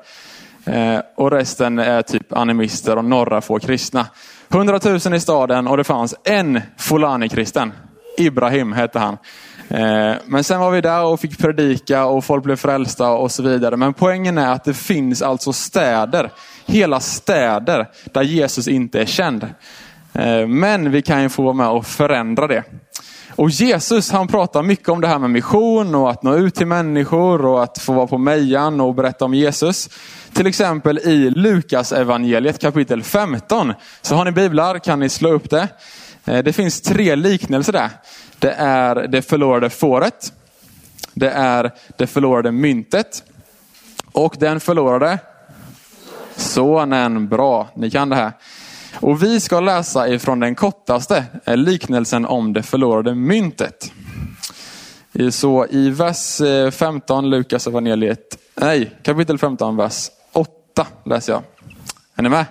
Eh, 0.65 0.99
och 1.17 1.31
resten 1.31 1.79
är 1.79 2.03
typ 2.03 2.33
animister 2.33 2.97
och 2.97 3.05
några 3.05 3.41
få 3.41 3.59
kristna. 3.59 4.07
100 4.49 4.81
000 4.85 5.15
i 5.15 5.21
staden 5.21 5.67
och 5.67 5.77
det 5.77 5.85
fanns 5.85 6.15
en 6.25 6.61
Fulani-kristen. 6.79 7.73
Ibrahim 8.19 8.73
hette 8.73 8.99
han. 8.99 9.17
Eh, 9.71 10.15
men 10.27 10.45
sen 10.45 10.61
var 10.61 10.71
vi 10.71 10.81
där 10.81 11.05
och 11.05 11.21
fick 11.21 11.39
predika 11.39 12.05
och 12.05 12.25
folk 12.25 12.45
blev 12.45 12.57
frälsta 12.57 13.11
och 13.11 13.33
så 13.33 13.43
vidare. 13.43 13.77
Men 13.77 13.95
poängen 13.95 14.39
är 14.39 14.53
att 14.53 14.65
det 14.65 14.75
finns 14.75 15.23
alltså 15.23 15.53
städer, 15.53 16.31
hela 16.67 17.01
städer, 17.01 17.89
där 18.13 18.23
Jesus 18.23 18.69
inte 18.69 19.01
är 19.01 19.07
känd. 19.07 19.43
Eh, 20.13 20.47
men 20.47 20.91
vi 20.91 21.03
kan 21.03 21.23
ju 21.23 21.29
få 21.29 21.43
vara 21.43 21.55
med 21.55 21.69
och 21.69 21.87
förändra 21.87 22.47
det. 22.47 22.65
Och 23.37 23.51
Jesus 23.51 24.11
han 24.11 24.29
pratar 24.29 24.63
mycket 24.63 24.89
om 24.89 25.01
det 25.01 25.09
här 25.09 25.19
med 25.19 25.31
mission 25.31 25.95
och 25.95 26.11
att 26.11 26.23
nå 26.23 26.37
ut 26.37 26.55
till 26.55 26.67
människor 26.67 27.45
och 27.45 27.63
att 27.63 27.79
få 27.79 27.93
vara 27.93 28.07
på 28.07 28.19
Mejan 28.19 28.81
och 28.81 28.95
berätta 28.95 29.25
om 29.25 29.35
Jesus. 29.35 29.89
Till 30.33 30.47
exempel 30.47 30.99
i 30.99 31.31
Lukas 31.31 31.93
evangeliet 31.93 32.61
kapitel 32.61 33.03
15. 33.03 33.73
Så 34.03 34.15
har 34.15 34.25
ni 34.25 34.33
biblar 34.33 34.79
kan 34.79 35.01
ni 35.01 35.09
slå 35.09 35.33
upp 35.33 35.51
det. 35.51 35.69
Eh, 36.31 36.43
det 36.43 36.53
finns 36.53 36.81
tre 36.81 37.17
liknelser 37.17 37.73
där. 37.73 37.91
Det 38.39 38.53
är 38.53 38.95
det 38.95 39.23
förlorade 39.23 39.71
fåret. 39.71 40.33
Det 41.15 41.31
är 41.31 41.73
det 41.97 42.07
förlorade 42.07 42.53
myntet. 42.53 43.23
Och 44.13 44.37
den 44.39 44.61
förlorade 44.61 45.19
sonen. 46.37 47.29
Bra, 47.29 47.69
ni 47.75 47.91
kan 47.91 48.09
det 48.09 48.17
här. 48.17 48.33
Och 48.95 49.23
vi 49.23 49.41
ska 49.41 49.61
läsa 49.61 50.09
ifrån 50.09 50.41
den 50.41 50.55
kortaste 50.55 51.25
eh, 51.45 51.57
liknelsen 51.57 52.27
om 52.27 52.53
det 52.53 52.63
förlorade 52.63 53.15
myntet. 53.15 53.93
Så 55.31 55.67
i 55.67 55.91
vers 55.91 56.41
eh, 56.41 56.71
15, 56.71 57.31
Lukas 57.31 57.67
evangeliet, 57.67 58.39
nej, 58.55 58.97
kapitel 59.03 59.39
15, 59.39 59.77
vers 59.77 60.11
8 60.33 60.87
läser 61.05 61.33
jag. 61.33 61.43
Är 62.15 62.23
ni 62.23 62.29
med? 62.29 62.45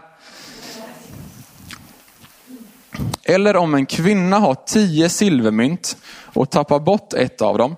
Eller 3.29 3.55
om 3.55 3.75
en 3.75 3.85
kvinna 3.85 4.39
har 4.39 4.55
tio 4.55 5.09
silvermynt 5.09 5.97
och 6.23 6.49
tappar 6.49 6.79
bort 6.79 7.13
ett 7.13 7.41
av 7.41 7.57
dem. 7.57 7.75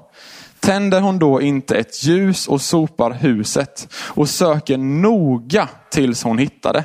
Tänder 0.60 1.02
hon 1.02 1.20
då 1.20 1.42
inte 1.42 1.76
ett 1.76 2.04
ljus 2.04 2.48
och 2.48 2.62
sopar 2.62 3.12
huset 3.12 3.94
och 3.94 4.30
söker 4.30 4.78
noga 4.78 5.70
tills 5.90 6.24
hon 6.24 6.38
hittar 6.38 6.74
det. 6.74 6.84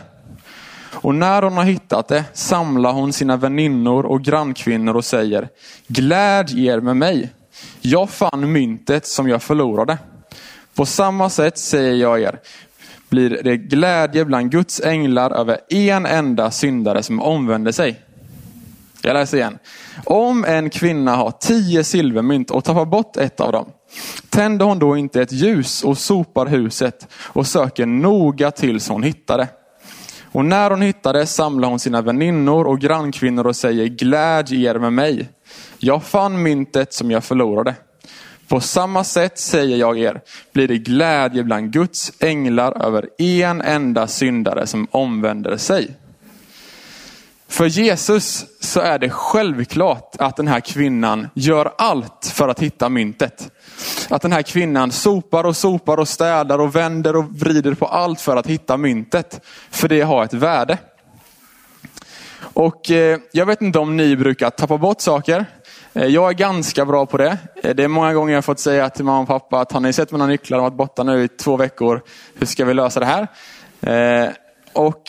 Och 0.93 1.15
när 1.15 1.43
hon 1.43 1.53
har 1.53 1.65
hittat 1.65 2.09
det 2.09 2.25
samlar 2.33 2.93
hon 2.93 3.13
sina 3.13 3.37
väninnor 3.37 4.07
och 4.07 4.23
grannkvinnor 4.23 4.97
och 4.97 5.05
säger 5.05 5.49
Gläd 5.87 6.59
er 6.59 6.81
med 6.81 6.97
mig. 6.97 7.31
Jag 7.81 8.11
fann 8.11 8.53
myntet 8.53 9.07
som 9.07 9.29
jag 9.29 9.43
förlorade. 9.43 9.99
På 10.75 10.87
samma 10.87 11.31
sätt 11.31 11.59
säger 11.59 11.95
jag 11.95 12.21
er, 12.21 12.39
blir 13.09 13.41
det 13.43 13.57
glädje 13.57 14.25
bland 14.25 14.51
Guds 14.51 14.81
änglar 14.81 15.31
över 15.31 15.59
en 15.69 16.07
enda 16.07 16.51
syndare 16.51 17.03
som 17.03 17.21
omvänder 17.21 17.73
sig. 17.73 18.06
Jag 19.07 19.15
läser 19.15 19.37
igen. 19.37 19.59
Om 20.05 20.45
en 20.45 20.71
kvinna 20.71 21.17
har 21.17 21.31
tio 21.31 21.85
silvermynt 21.85 22.51
och 22.51 22.65
tappar 22.65 22.85
bort 22.85 23.17
ett 23.17 23.41
av 23.41 23.53
dem, 23.53 23.67
tänder 24.31 24.67
hon 24.67 24.79
då 24.79 24.97
inte 24.97 25.23
ett 25.23 25.33
ljus 25.33 25.85
och 25.85 25.99
sopar 25.99 26.47
huset 26.47 27.09
och 27.15 27.47
söker 27.47 27.87
noga 27.87 28.51
tills 28.51 28.89
hon 28.89 29.03
hittar 29.03 29.39
det. 29.39 29.49
Och 30.33 30.45
när 30.45 30.71
hon 30.71 30.83
hittar 30.83 31.13
det 31.13 31.27
samlar 31.27 31.69
hon 31.69 31.79
sina 31.79 32.03
väninnor 32.03 32.67
och 32.67 32.81
grannkvinnor 32.81 33.47
och 33.47 33.57
säger 33.57 33.87
gläd 33.87 34.53
er 34.53 34.79
med 34.79 34.93
mig. 34.93 35.29
Jag 35.79 36.03
fann 36.03 36.43
myntet 36.43 36.93
som 36.93 37.11
jag 37.11 37.25
förlorade. 37.25 37.75
På 38.49 38.61
samma 38.61 39.05
sätt 39.05 39.39
säger 39.39 39.77
jag 39.77 39.99
er, 39.99 40.21
blir 40.53 40.69
det 40.69 40.79
glädje 40.79 41.45
bland 41.45 41.73
Guds 41.73 42.13
änglar 42.21 42.87
över 42.87 43.09
en 43.19 43.61
enda 43.61 44.07
syndare 44.07 44.67
som 44.67 44.87
omvänder 44.91 45.57
sig. 45.57 45.97
För 47.49 47.67
Jesus 47.67 48.47
så 48.61 48.81
är 48.81 48.99
det 48.99 49.11
självklart 49.11 50.17
att 50.19 50.37
den 50.37 50.49
här 50.49 50.61
kvinnan 50.61 51.29
gör 51.35 51.73
allt 51.79 52.33
för 52.35 52.49
att 52.49 52.61
hitta 52.61 52.89
myntet. 52.89 53.51
Att 54.09 54.23
den 54.23 54.33
här 54.33 54.43
kvinnan 54.43 54.93
sopar 54.93 55.45
och 55.45 55.57
sopar 55.57 55.97
och 55.97 56.09
städar 56.09 56.59
och 56.59 56.77
vänder 56.77 57.17
och 57.17 57.25
vrider 57.25 57.75
på 57.75 57.87
allt 57.87 58.21
för 58.21 58.37
att 58.37 58.47
hitta 58.47 58.77
myntet. 58.77 59.41
För 59.71 59.89
det 59.89 60.01
har 60.01 60.25
ett 60.25 60.35
värde. 60.35 60.79
Och 62.39 62.91
eh, 62.91 63.19
jag 63.33 63.47
vet 63.47 63.63
inte 63.63 63.79
om 63.79 63.97
ni 63.97 64.17
brukar 64.17 64.51
tappa 64.51 64.79
bort 64.79 65.01
saker. 65.01 65.47
Eh, 65.93 66.07
jag 66.07 66.29
är 66.31 66.35
ganska 66.35 66.85
bra 66.85 67.07
på 67.07 67.17
det. 67.17 67.39
Eh, 67.63 67.75
det 67.75 67.85
är 67.85 67.89
många 67.89 68.15
gånger 68.15 68.35
jag 68.35 68.45
fått 68.45 68.61
säga 68.61 68.91
till 68.91 69.05
mamma 69.05 69.21
och 69.21 69.29
pappa 69.29 69.61
att 69.61 69.73
har 69.73 69.81
ni 69.81 69.93
sett 69.93 70.13
mina 70.13 70.27
nycklar? 70.27 70.59
De 70.59 70.63
har 70.63 70.71
varit 70.71 70.79
borta 70.79 71.03
nu 71.03 71.25
i 71.25 71.29
två 71.29 71.57
veckor. 71.57 72.03
Hur 72.35 72.47
ska 72.47 72.65
vi 72.65 72.75
lösa 72.75 73.01
det 73.01 73.07
här? 73.07 73.29
Eh, 73.81 74.31
och 74.73 75.03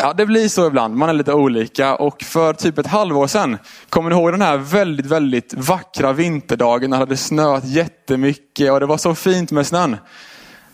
Ja, 0.00 0.12
det 0.12 0.26
blir 0.26 0.48
så 0.48 0.66
ibland. 0.66 0.96
Man 0.96 1.08
är 1.08 1.12
lite 1.12 1.32
olika. 1.32 1.94
Och 1.94 2.22
för 2.22 2.52
typ 2.52 2.78
ett 2.78 2.86
halvår 2.86 3.26
sedan, 3.26 3.58
kommer 3.88 4.10
ni 4.10 4.16
ihåg 4.16 4.32
den 4.32 4.42
här 4.42 4.56
väldigt, 4.56 5.06
väldigt 5.06 5.54
vackra 5.54 6.12
vinterdagen 6.12 6.90
när 6.90 6.96
det 6.96 7.02
hade 7.02 7.16
snöat 7.16 7.64
jättemycket 7.64 8.72
och 8.72 8.80
det 8.80 8.86
var 8.86 8.96
så 8.96 9.14
fint 9.14 9.50
med 9.50 9.66
snön? 9.66 9.96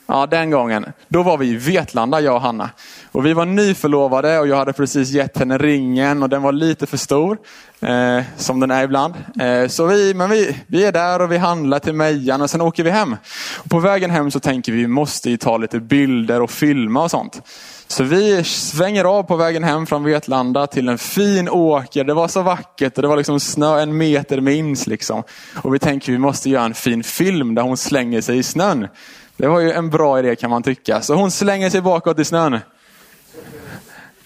Ja, 0.07 0.27
den 0.27 0.51
gången. 0.51 0.87
Då 1.09 1.23
var 1.23 1.39
vi 1.39 1.47
i 1.47 1.57
Vetlanda, 1.57 2.21
jag 2.21 2.35
och 2.35 2.41
Hanna. 2.41 2.71
Och 3.13 3.27
vi 3.27 3.33
var 3.33 3.45
nyförlovade 3.45 4.39
och 4.39 4.49
jag 4.49 4.57
hade 4.57 4.73
precis 4.73 5.11
gett 5.11 5.39
henne 5.39 5.59
ringen 5.59 6.23
och 6.23 6.29
den 6.29 6.43
var 6.43 6.53
lite 6.53 6.87
för 6.87 6.97
stor. 6.97 7.39
Eh, 7.81 8.23
som 8.37 8.61
den 8.61 8.71
är 8.71 8.85
ibland. 8.85 9.15
Eh, 9.41 9.69
så 9.69 9.87
vi, 9.87 10.15
men 10.15 10.31
vi, 10.31 10.57
vi 10.67 10.85
är 10.85 10.93
där 10.93 11.23
och 11.23 11.33
vi 11.33 11.37
handlar 11.39 11.79
till 11.79 11.93
Mejan 11.93 12.43
och 12.43 12.51
sen 12.51 12.61
åker 12.61 12.85
vi 12.85 12.91
hem. 12.91 13.17
Och 13.57 13.71
på 13.71 13.79
vägen 13.79 14.11
hem 14.11 14.31
så 14.31 14.41
tänker 14.41 14.73
vi, 14.73 14.79
vi 14.79 14.87
måste 14.87 15.31
ju 15.31 15.37
ta 15.37 15.57
lite 15.57 15.81
bilder 15.81 16.43
och 16.43 16.51
filma 16.51 17.03
och 17.03 17.11
sånt. 17.11 17.43
Så 17.91 18.05
vi 18.05 18.45
svänger 18.45 19.05
av 19.05 19.23
på 19.23 19.37
vägen 19.37 19.65
hem 19.65 19.87
från 19.87 20.05
Vetlanda 20.05 20.67
till 20.67 20.89
en 20.89 20.99
fin 20.99 21.49
åker. 21.49 22.05
Det 22.05 22.15
var 22.15 22.29
så 22.29 22.43
vackert 22.43 22.97
och 22.97 23.03
det 23.03 23.09
var 23.09 23.17
liksom 23.17 23.41
snö 23.41 23.81
en 23.81 23.97
meter 23.97 24.41
minst. 24.41 24.87
Liksom. 24.87 25.23
Och 25.63 25.75
vi 25.75 25.79
tänker 25.79 26.13
vi 26.13 26.19
måste 26.19 26.51
göra 26.51 26.65
en 26.65 26.75
fin 26.75 27.03
film 27.03 27.55
där 27.55 27.63
hon 27.63 27.77
slänger 27.77 28.21
sig 28.21 28.39
i 28.39 28.43
snön. 28.43 28.89
Det 29.37 29.47
var 29.47 29.61
ju 29.61 29.73
en 29.73 29.91
bra 29.91 30.19
idé 30.19 30.37
kan 30.37 30.51
man 30.51 30.63
tycka. 30.63 31.01
Så 31.01 31.15
hon 31.15 31.31
slänger 31.31 31.71
sig 31.71 31.81
bakåt 31.81 32.19
i 32.19 32.25
snön. 32.25 32.59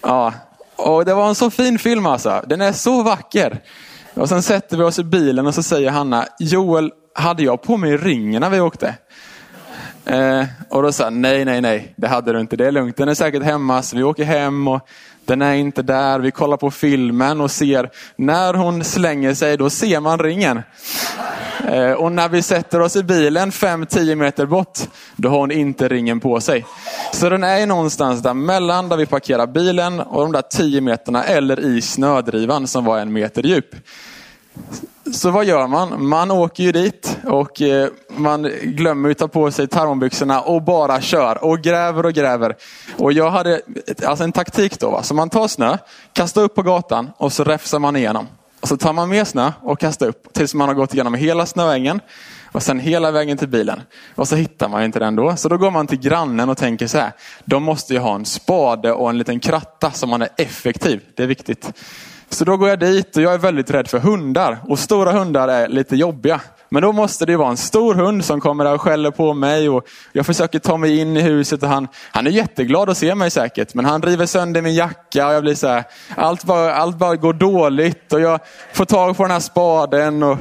Ja, 0.01 0.33
och 0.75 1.05
det 1.05 1.13
var 1.13 1.27
en 1.27 1.35
så 1.35 1.49
fin 1.49 1.79
film 1.79 2.05
alltså. 2.05 2.43
Den 2.47 2.61
är 2.61 2.71
så 2.71 3.03
vacker. 3.03 3.61
Och 4.13 4.29
sen 4.29 4.43
sätter 4.43 4.77
vi 4.77 4.83
oss 4.83 4.99
i 4.99 5.03
bilen 5.03 5.47
och 5.47 5.55
så 5.55 5.63
säger 5.63 5.91
Hanna, 5.91 6.25
Joel, 6.39 6.91
hade 7.15 7.43
jag 7.43 7.61
på 7.61 7.77
mig 7.77 7.97
ringen 7.97 8.41
när 8.41 8.49
vi 8.49 8.59
åkte? 8.59 8.95
Eh, 10.05 10.45
och 10.69 10.83
då 10.83 10.91
sa 10.91 11.09
nej, 11.09 11.45
nej, 11.45 11.61
nej, 11.61 11.93
det 11.95 12.07
hade 12.07 12.33
du 12.33 12.39
inte. 12.39 12.55
Det 12.55 12.67
är 12.67 12.71
lugnt. 12.71 12.97
Den 12.97 13.09
är 13.09 13.13
säkert 13.13 13.43
hemma, 13.43 13.81
så 13.81 13.97
vi 13.97 14.03
åker 14.03 14.23
hem 14.23 14.67
och 14.67 14.87
den 15.25 15.41
är 15.41 15.53
inte 15.53 15.81
där. 15.81 16.19
Vi 16.19 16.31
kollar 16.31 16.57
på 16.57 16.71
filmen 16.71 17.41
och 17.41 17.51
ser 17.51 17.89
när 18.15 18.53
hon 18.53 18.83
slänger 18.83 19.33
sig, 19.33 19.57
då 19.57 19.69
ser 19.69 19.99
man 19.99 20.19
ringen. 20.19 20.61
Eh, 21.67 21.91
och 21.91 22.11
när 22.11 22.29
vi 22.29 22.41
sätter 22.41 22.79
oss 22.79 22.95
i 22.95 23.03
bilen 23.03 23.51
5-10 23.51 24.15
meter 24.15 24.45
bort, 24.45 24.79
då 25.15 25.29
har 25.29 25.37
hon 25.37 25.51
inte 25.51 25.87
ringen 25.87 26.19
på 26.19 26.39
sig. 26.41 26.65
Så 27.11 27.29
den 27.29 27.43
är 27.43 27.67
någonstans 27.67 28.21
där 28.21 28.33
mellan 28.33 28.89
där 28.89 28.97
vi 28.97 29.05
parkerar 29.05 29.47
bilen 29.47 29.99
och 29.99 30.21
de 30.21 30.31
där 30.31 30.41
10 30.41 30.81
meterna 30.81 31.23
eller 31.23 31.59
i 31.59 31.81
snödrivan 31.81 32.67
som 32.67 32.85
var 32.85 32.99
en 32.99 33.13
meter 33.13 33.43
djup. 33.43 33.75
Så 35.11 35.31
vad 35.31 35.45
gör 35.45 35.67
man? 35.67 36.07
Man 36.07 36.31
åker 36.31 36.63
ju 36.63 36.71
dit 36.71 37.17
och 37.23 37.61
eh, 37.61 37.89
man 38.07 38.49
glömmer 38.63 39.09
att 39.09 39.17
ta 39.17 39.27
på 39.27 39.51
sig 39.51 39.67
termobyxorna 39.67 40.41
och 40.41 40.61
bara 40.61 41.01
kör 41.01 41.43
och 41.43 41.61
gräver 41.61 42.05
och 42.05 42.13
gräver. 42.13 42.55
Och 42.97 43.13
jag 43.13 43.31
hade 43.31 43.61
alltså 44.05 44.23
en 44.23 44.31
taktik 44.31 44.79
då. 44.79 44.89
Va? 44.89 45.03
Så 45.03 45.13
man 45.13 45.29
tar 45.29 45.47
snö, 45.47 45.77
kastar 46.13 46.41
upp 46.43 46.55
på 46.55 46.61
gatan 46.61 47.09
och 47.17 47.33
så 47.33 47.43
räfsar 47.43 47.79
man 47.79 47.95
igenom. 47.95 48.27
Och 48.61 48.67
så 48.67 48.77
tar 48.77 48.93
man 48.93 49.09
mer 49.09 49.23
snö 49.23 49.51
och 49.61 49.79
kastar 49.79 50.07
upp 50.07 50.33
tills 50.33 50.53
man 50.53 50.67
har 50.67 50.75
gått 50.75 50.93
igenom 50.93 51.13
hela 51.13 51.45
snöängen 51.45 51.99
och 52.51 52.63
sen 52.63 52.79
hela 52.79 53.11
vägen 53.11 53.37
till 53.37 53.47
bilen. 53.47 53.81
Och 54.15 54.27
så 54.27 54.35
hittar 54.35 54.69
man 54.69 54.83
inte 54.83 54.99
den 54.99 55.15
då. 55.15 55.35
Så 55.35 55.49
då 55.49 55.57
går 55.57 55.71
man 55.71 55.87
till 55.87 55.99
grannen 55.99 56.49
och 56.49 56.57
tänker 56.57 56.87
så 56.87 56.97
här. 56.97 57.11
De 57.45 57.63
måste 57.63 57.93
ju 57.93 57.99
ha 57.99 58.15
en 58.15 58.25
spade 58.25 58.93
och 58.93 59.09
en 59.09 59.17
liten 59.17 59.39
kratta 59.39 59.91
så 59.91 60.07
man 60.07 60.21
är 60.21 60.29
effektiv. 60.37 61.01
Det 61.15 61.23
är 61.23 61.27
viktigt. 61.27 61.73
Så 62.33 62.45
då 62.45 62.57
går 62.57 62.69
jag 62.69 62.79
dit 62.79 63.17
och 63.17 63.23
jag 63.23 63.33
är 63.33 63.37
väldigt 63.37 63.71
rädd 63.71 63.87
för 63.87 63.99
hundar. 63.99 64.57
Och 64.67 64.79
stora 64.79 65.11
hundar 65.11 65.47
är 65.47 65.67
lite 65.67 65.95
jobbiga. 65.95 66.41
Men 66.69 66.81
då 66.81 66.91
måste 66.91 67.25
det 67.25 67.37
vara 67.37 67.49
en 67.49 67.57
stor 67.57 67.95
hund 67.95 68.25
som 68.25 68.41
kommer 68.41 68.63
där 68.63 68.73
och 68.73 68.81
skäller 68.81 69.11
på 69.11 69.33
mig. 69.33 69.69
Och 69.69 69.87
jag 70.11 70.25
försöker 70.25 70.59
ta 70.59 70.77
mig 70.77 70.99
in 70.99 71.17
i 71.17 71.21
huset 71.21 71.63
och 71.63 71.69
han, 71.69 71.87
han 72.11 72.27
är 72.27 72.31
jätteglad 72.31 72.89
att 72.89 72.97
se 72.97 73.15
mig 73.15 73.31
säkert. 73.31 73.73
Men 73.73 73.85
han 73.85 74.01
river 74.01 74.25
sönder 74.25 74.61
min 74.61 74.73
jacka 74.73 75.27
och 75.27 75.33
jag 75.33 75.43
blir 75.43 75.55
så 75.55 75.67
här, 75.67 75.83
allt 76.15 76.43
bara, 76.43 76.73
allt 76.73 76.97
bara 76.97 77.15
går 77.15 77.33
dåligt. 77.33 78.13
Och 78.13 78.21
jag 78.21 78.39
får 78.73 78.85
tag 78.85 79.17
på 79.17 79.23
den 79.23 79.31
här 79.31 79.39
spaden 79.39 80.23
och 80.23 80.37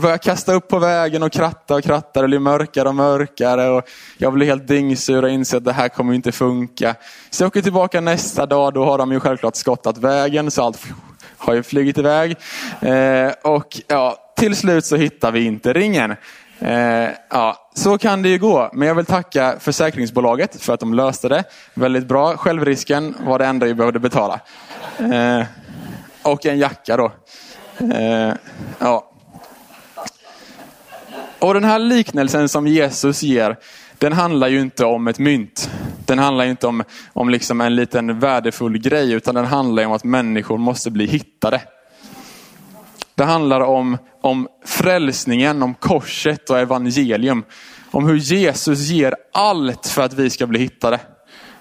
börjar 0.00 0.18
kasta 0.18 0.52
upp 0.52 0.68
på 0.68 0.78
vägen 0.78 1.22
och 1.22 1.32
kratta 1.32 1.74
och 1.74 1.84
kratta. 1.84 2.22
Det 2.22 2.28
blir 2.28 2.38
mörkare 2.38 2.88
och 2.88 2.94
mörkare. 2.94 3.68
Och 3.68 3.88
jag 4.18 4.32
blir 4.32 4.46
helt 4.46 4.68
dyngsur 4.68 5.22
och 5.22 5.30
inser 5.30 5.56
att 5.56 5.64
det 5.64 5.72
här 5.72 5.88
kommer 5.88 6.14
inte 6.14 6.32
funka. 6.32 6.94
Så 7.30 7.42
jag 7.42 7.48
åker 7.48 7.62
tillbaka 7.62 8.00
nästa 8.00 8.46
dag. 8.46 8.74
Då 8.74 8.84
har 8.84 8.98
de 8.98 9.12
ju 9.12 9.20
självklart 9.20 9.56
skottat 9.56 9.98
vägen 9.98 10.50
så 10.50 10.62
allt 10.62 10.78
har 11.48 11.54
ju 11.54 11.62
flugit 11.62 11.98
iväg. 11.98 12.36
Eh, 12.80 13.32
och 13.42 13.80
ja, 13.88 14.16
till 14.36 14.56
slut 14.56 14.84
så 14.84 14.96
hittar 14.96 15.32
vi 15.32 15.44
inte 15.44 15.72
ringen. 15.72 16.16
Eh, 16.60 17.08
ja, 17.30 17.70
så 17.74 17.98
kan 17.98 18.22
det 18.22 18.28
ju 18.28 18.38
gå, 18.38 18.70
men 18.72 18.88
jag 18.88 18.94
vill 18.94 19.06
tacka 19.06 19.56
försäkringsbolaget 19.60 20.62
för 20.62 20.74
att 20.74 20.80
de 20.80 20.94
löste 20.94 21.28
det. 21.28 21.44
Väldigt 21.74 22.06
bra. 22.06 22.36
Självrisken 22.36 23.14
var 23.20 23.38
det 23.38 23.46
enda 23.46 23.66
vi 23.66 23.74
behövde 23.74 23.98
betala. 23.98 24.40
Eh, 24.98 25.46
och 26.22 26.46
en 26.46 26.58
jacka 26.58 26.96
då. 26.96 27.12
Eh, 27.94 28.32
ja. 28.78 29.10
Och 31.38 31.54
den 31.54 31.64
här 31.64 31.78
liknelsen 31.78 32.48
som 32.48 32.66
Jesus 32.66 33.22
ger, 33.22 33.56
den 33.98 34.12
handlar 34.12 34.48
ju 34.48 34.60
inte 34.60 34.84
om 34.84 35.08
ett 35.08 35.18
mynt. 35.18 35.70
Den 36.06 36.18
handlar 36.18 36.44
inte 36.44 36.66
om, 36.66 36.84
om 37.12 37.30
liksom 37.30 37.60
en 37.60 37.74
liten 37.74 38.18
värdefull 38.18 38.78
grej, 38.78 39.12
utan 39.12 39.34
den 39.34 39.44
handlar 39.44 39.86
om 39.86 39.92
att 39.92 40.04
människor 40.04 40.58
måste 40.58 40.90
bli 40.90 41.06
hittade. 41.06 41.60
Det 43.14 43.24
handlar 43.24 43.60
om, 43.60 43.98
om 44.20 44.48
frälsningen, 44.64 45.62
om 45.62 45.74
korset 45.74 46.50
och 46.50 46.58
evangelium. 46.58 47.44
Om 47.90 48.06
hur 48.06 48.16
Jesus 48.16 48.78
ger 48.78 49.14
allt 49.32 49.86
för 49.86 50.02
att 50.02 50.12
vi 50.12 50.30
ska 50.30 50.46
bli 50.46 50.58
hittade. 50.58 51.00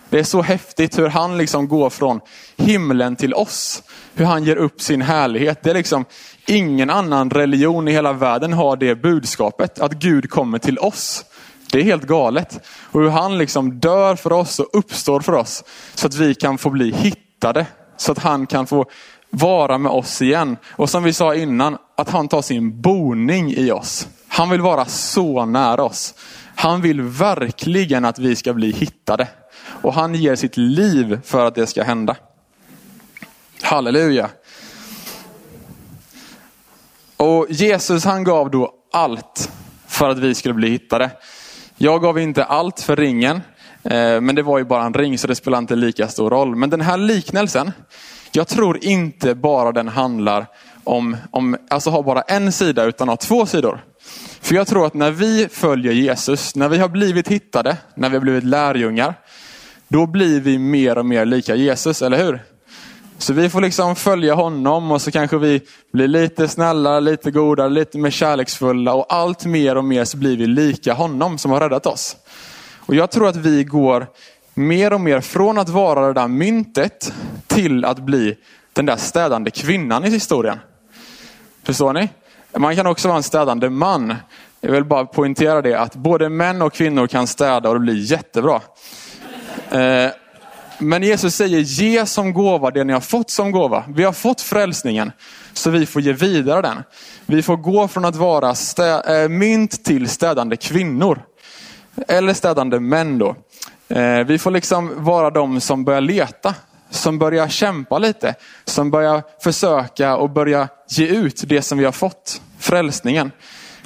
Det 0.09 0.19
är 0.19 0.23
så 0.23 0.41
häftigt 0.41 0.99
hur 0.99 1.07
han 1.07 1.37
liksom 1.37 1.67
går 1.67 1.89
från 1.89 2.19
himlen 2.57 3.15
till 3.15 3.33
oss. 3.33 3.83
Hur 4.13 4.25
han 4.25 4.43
ger 4.43 4.55
upp 4.55 4.81
sin 4.81 5.01
härlighet. 5.01 5.63
Det 5.63 5.69
är 5.69 5.73
liksom 5.73 6.05
ingen 6.45 6.89
annan 6.89 7.29
religion 7.29 7.87
i 7.87 7.91
hela 7.91 8.13
världen 8.13 8.53
har 8.53 8.77
det 8.77 8.95
budskapet. 8.95 9.79
Att 9.79 9.93
Gud 9.93 10.29
kommer 10.29 10.57
till 10.57 10.79
oss. 10.79 11.25
Det 11.71 11.79
är 11.79 11.83
helt 11.83 12.03
galet. 12.03 12.67
Och 12.91 13.01
hur 13.01 13.09
han 13.09 13.37
liksom 13.37 13.79
dör 13.79 14.15
för 14.15 14.33
oss 14.33 14.59
och 14.59 14.69
uppstår 14.73 15.19
för 15.19 15.33
oss. 15.33 15.63
Så 15.95 16.07
att 16.07 16.15
vi 16.15 16.35
kan 16.35 16.57
få 16.57 16.69
bli 16.69 16.91
hittade. 16.91 17.65
Så 17.97 18.11
att 18.11 18.19
han 18.19 18.47
kan 18.47 18.67
få 18.67 18.85
vara 19.29 19.77
med 19.77 19.91
oss 19.91 20.21
igen. 20.21 20.57
Och 20.69 20.89
som 20.89 21.03
vi 21.03 21.13
sa 21.13 21.35
innan, 21.35 21.77
att 21.97 22.09
han 22.09 22.27
tar 22.27 22.41
sin 22.41 22.81
boning 22.81 23.53
i 23.53 23.71
oss. 23.71 24.07
Han 24.27 24.49
vill 24.49 24.61
vara 24.61 24.85
så 24.85 25.45
nära 25.45 25.83
oss. 25.83 26.13
Han 26.55 26.81
vill 26.81 27.01
verkligen 27.01 28.05
att 28.05 28.19
vi 28.19 28.35
ska 28.35 28.53
bli 28.53 28.71
hittade. 28.71 29.27
Och 29.81 29.93
han 29.93 30.15
ger 30.15 30.35
sitt 30.35 30.57
liv 30.57 31.19
för 31.23 31.45
att 31.45 31.55
det 31.55 31.67
ska 31.67 31.83
hända. 31.83 32.15
Halleluja. 33.61 34.29
Och 37.17 37.45
Jesus 37.49 38.05
han 38.05 38.23
gav 38.23 38.51
då 38.51 38.73
allt 38.93 39.51
för 39.87 40.09
att 40.09 40.19
vi 40.19 40.35
skulle 40.35 40.53
bli 40.53 40.69
hittade. 40.69 41.11
Jag 41.79 42.01
gav 42.01 42.19
inte 42.19 42.43
allt 42.43 42.79
för 42.79 42.95
ringen, 42.95 43.41
eh, 43.83 44.21
men 44.21 44.35
det 44.35 44.43
var 44.43 44.57
ju 44.57 44.63
bara 44.63 44.85
en 44.85 44.93
ring 44.93 45.17
så 45.17 45.27
det 45.27 45.35
spelar 45.35 45.57
inte 45.57 45.75
lika 45.75 46.07
stor 46.07 46.29
roll. 46.29 46.55
Men 46.55 46.69
den 46.69 46.81
här 46.81 46.97
liknelsen, 46.97 47.71
jag 48.31 48.47
tror 48.47 48.85
inte 48.85 49.35
bara 49.35 49.71
den 49.71 49.87
handlar 49.87 50.45
om, 50.83 51.17
om 51.31 51.57
alltså 51.69 51.89
har 51.89 52.03
bara 52.03 52.21
en 52.21 52.51
sida 52.51 52.83
utan 52.83 53.07
har 53.07 53.15
två 53.15 53.45
sidor. 53.45 53.79
För 54.41 54.55
jag 54.55 54.67
tror 54.67 54.85
att 54.85 54.93
när 54.93 55.11
vi 55.11 55.47
följer 55.51 55.93
Jesus, 55.93 56.55
när 56.55 56.69
vi 56.69 56.77
har 56.77 56.89
blivit 56.89 57.27
hittade, 57.27 57.77
när 57.95 58.09
vi 58.09 58.15
har 58.15 58.21
blivit 58.21 58.43
lärjungar, 58.43 59.13
då 59.87 60.05
blir 60.05 60.39
vi 60.41 60.57
mer 60.57 60.97
och 60.97 61.05
mer 61.05 61.25
lika 61.25 61.55
Jesus, 61.55 62.01
eller 62.01 62.17
hur? 62.17 62.43
Så 63.19 63.33
vi 63.33 63.49
får 63.49 63.61
liksom 63.61 63.95
följa 63.95 64.33
honom 64.33 64.91
och 64.91 65.01
så 65.01 65.11
kanske 65.11 65.37
vi 65.37 65.61
blir 65.93 66.07
lite 66.07 66.47
snällare, 66.47 67.01
lite 67.01 67.31
godare, 67.31 67.69
lite 67.69 67.97
mer 67.97 68.09
kärleksfulla 68.09 68.93
och 68.93 69.13
allt 69.13 69.45
mer 69.45 69.75
och 69.77 69.85
mer 69.85 70.05
så 70.05 70.17
blir 70.17 70.37
vi 70.37 70.47
lika 70.47 70.93
honom 70.93 71.37
som 71.37 71.51
har 71.51 71.59
räddat 71.59 71.85
oss. 71.85 72.15
Och 72.75 72.95
jag 72.95 73.11
tror 73.11 73.27
att 73.27 73.35
vi 73.35 73.63
går 73.63 74.07
mer 74.53 74.93
och 74.93 75.01
mer 75.01 75.21
från 75.21 75.57
att 75.57 75.69
vara 75.69 76.07
det 76.07 76.13
där 76.13 76.27
myntet 76.27 77.13
till 77.47 77.85
att 77.85 77.99
bli 77.99 78.37
den 78.73 78.85
där 78.85 78.97
städande 78.97 79.51
kvinnan 79.51 80.05
i 80.05 80.09
historien. 80.09 80.59
Förstår 81.63 81.93
ni? 81.93 82.09
Man 82.57 82.75
kan 82.75 82.87
också 82.87 83.07
vara 83.07 83.17
en 83.17 83.23
städande 83.23 83.69
man. 83.69 84.15
Jag 84.61 84.71
vill 84.71 84.85
bara 84.85 85.05
poängtera 85.05 85.61
det 85.61 85.73
att 85.73 85.95
både 85.95 86.29
män 86.29 86.61
och 86.61 86.73
kvinnor 86.73 87.07
kan 87.07 87.27
städa 87.27 87.69
och 87.69 87.75
det 87.75 87.79
blir 87.79 88.11
jättebra. 88.11 88.61
Eh, 89.71 90.11
men 90.79 91.03
Jesus 91.03 91.35
säger 91.35 91.59
ge 91.59 92.05
som 92.05 92.33
gåva 92.33 92.71
det 92.71 92.83
ni 92.83 92.93
har 92.93 92.99
fått 92.99 93.29
som 93.29 93.51
gåva. 93.51 93.83
Vi 93.87 94.03
har 94.03 94.13
fått 94.13 94.41
frälsningen 94.41 95.11
så 95.53 95.69
vi 95.69 95.85
får 95.85 96.01
ge 96.01 96.13
vidare 96.13 96.61
den. 96.61 96.83
Vi 97.25 97.41
får 97.41 97.57
gå 97.57 97.87
från 97.87 98.05
att 98.05 98.15
vara 98.15 98.55
stä, 98.55 99.23
äh, 99.23 99.29
mynt 99.29 99.83
till 99.83 100.09
städande 100.09 100.57
kvinnor. 100.57 101.21
Eller 102.07 102.33
städande 102.33 102.79
män 102.79 103.17
då. 103.17 103.35
Eh, 103.87 104.19
vi 104.19 104.37
får 104.37 104.51
liksom 104.51 105.03
vara 105.03 105.29
de 105.29 105.61
som 105.61 105.83
börjar 105.83 106.01
leta, 106.01 106.55
som 106.89 107.19
börjar 107.19 107.47
kämpa 107.47 107.97
lite, 107.97 108.35
som 108.65 108.91
börjar 108.91 109.23
försöka 109.43 110.15
och 110.15 110.29
börja 110.29 110.67
ge 110.89 111.07
ut 111.07 111.43
det 111.47 111.61
som 111.61 111.77
vi 111.77 111.85
har 111.85 111.91
fått, 111.91 112.41
frälsningen. 112.59 113.31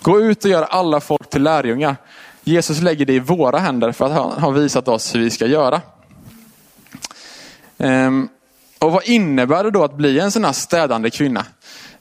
Gå 0.02 0.22
ut 0.22 0.46
och 0.46 0.52
gör 0.52 0.64
alla 0.64 1.00
folk 1.00 1.30
till 1.30 1.44
lärjungar. 1.44 1.96
Jesus 2.44 2.82
lägger 2.82 3.06
det 3.06 3.14
i 3.14 3.20
våra 3.20 3.60
händer 3.60 3.92
för 3.92 4.06
att 4.06 4.12
han 4.12 4.32
har 4.32 4.52
visat 4.52 4.88
oss 4.88 5.16
hur 5.16 5.20
vi 5.20 5.30
ska 5.30 5.46
göra. 5.46 5.82
Ehm, 7.82 8.30
och 8.80 8.92
vad 8.92 9.04
innebär 9.04 9.64
det 9.64 9.72
då 9.72 9.84
att 9.84 9.98
bli 9.98 10.20
en 10.20 10.32
sån 10.32 10.46
här 10.46 10.52
städande 10.52 11.10
kvinna? 11.10 11.46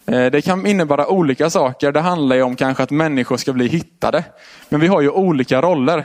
Eh, 0.06 0.26
det 0.26 0.42
kan 0.42 0.66
innebära 0.66 1.08
olika 1.08 1.50
saker. 1.50 1.92
Det 1.92 2.00
handlar 2.00 2.36
ju 2.36 2.42
om 2.42 2.56
kanske 2.56 2.82
att 2.82 2.90
människor 2.90 3.36
ska 3.36 3.52
bli 3.52 3.68
hittade. 3.68 4.24
Men 4.68 4.80
vi 4.80 4.86
har 4.86 5.00
ju 5.00 5.10
olika 5.10 5.62
roller. 5.62 6.04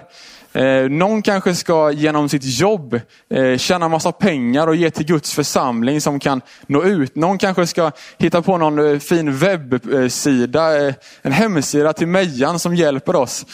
Eh, 0.55 0.89
någon 0.89 1.21
kanske 1.21 1.55
ska 1.55 1.91
genom 1.91 2.29
sitt 2.29 2.59
jobb 2.59 2.99
eh, 3.29 3.57
tjäna 3.57 3.89
massa 3.89 4.11
pengar 4.11 4.67
och 4.67 4.75
ge 4.75 4.89
till 4.89 5.05
Guds 5.05 5.33
församling 5.33 6.01
som 6.01 6.19
kan 6.19 6.41
nå 6.67 6.83
ut. 6.83 7.15
Någon 7.15 7.37
kanske 7.37 7.67
ska 7.67 7.91
hitta 8.17 8.41
på 8.41 8.57
någon 8.57 8.93
eh, 8.93 8.99
fin 8.99 9.37
webbsida, 9.37 10.93
en 11.21 11.31
hemsida 11.31 11.93
till 11.93 12.07
Mejan 12.07 12.59
som 12.59 12.75
hjälper 12.75 13.15
oss. 13.15 13.45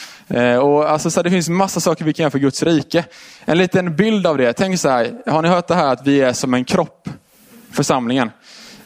Och 0.62 0.90
alltså, 0.90 1.10
så 1.10 1.20
här, 1.20 1.24
det 1.24 1.30
finns 1.30 1.48
massa 1.48 1.80
saker 1.80 2.04
vi 2.04 2.12
kan 2.12 2.22
göra 2.22 2.30
för 2.30 2.38
Guds 2.38 2.62
rike. 2.62 3.04
En 3.44 3.58
liten 3.58 3.96
bild 3.96 4.26
av 4.26 4.38
det. 4.38 4.52
Tänk 4.52 4.78
så 4.78 4.88
här, 4.88 5.22
har 5.26 5.42
ni 5.42 5.48
hört 5.48 5.68
det 5.68 5.74
här 5.74 5.92
att 5.92 6.06
vi 6.06 6.20
är 6.20 6.32
som 6.32 6.54
en 6.54 6.64
kropp, 6.64 7.08
församlingen? 7.72 8.30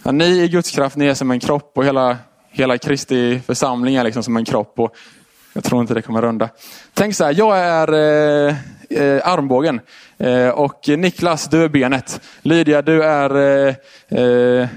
Ja, 0.03 0.13
ni 0.13 0.43
i 0.43 0.49
Guds 0.49 0.71
kraft, 0.71 0.97
ni 0.97 1.07
är 1.07 1.15
som 1.15 1.31
en 1.31 1.41
kropp 1.41 1.73
och 1.75 1.85
hela, 1.85 2.17
hela 2.51 2.79
Kristi 2.79 3.41
församling 3.47 3.95
är 3.95 4.05
liksom 4.05 4.23
som 4.23 4.37
en 4.37 4.45
kropp. 4.45 4.79
Och 4.79 4.95
jag 5.57 5.65
tror 5.65 5.81
inte 5.81 5.95
det 5.95 6.03
kommer 6.03 6.23
runda. 6.23 6.49
Tänk 6.95 7.15
så 7.15 7.25
här, 7.25 7.35
jag 7.39 7.59
är 7.59 7.93
eh, 7.93 8.55
eh, 8.91 9.29
armbågen 9.29 9.81
eh, 10.19 10.49
och 10.49 10.89
Niklas, 10.89 11.49
du 11.49 11.65
är 11.65 11.69
benet. 11.69 12.21
Lydia, 12.43 12.83
du 12.83 13.05
är 13.05 13.37
eh, 13.37 13.75
eh, 14.21 14.69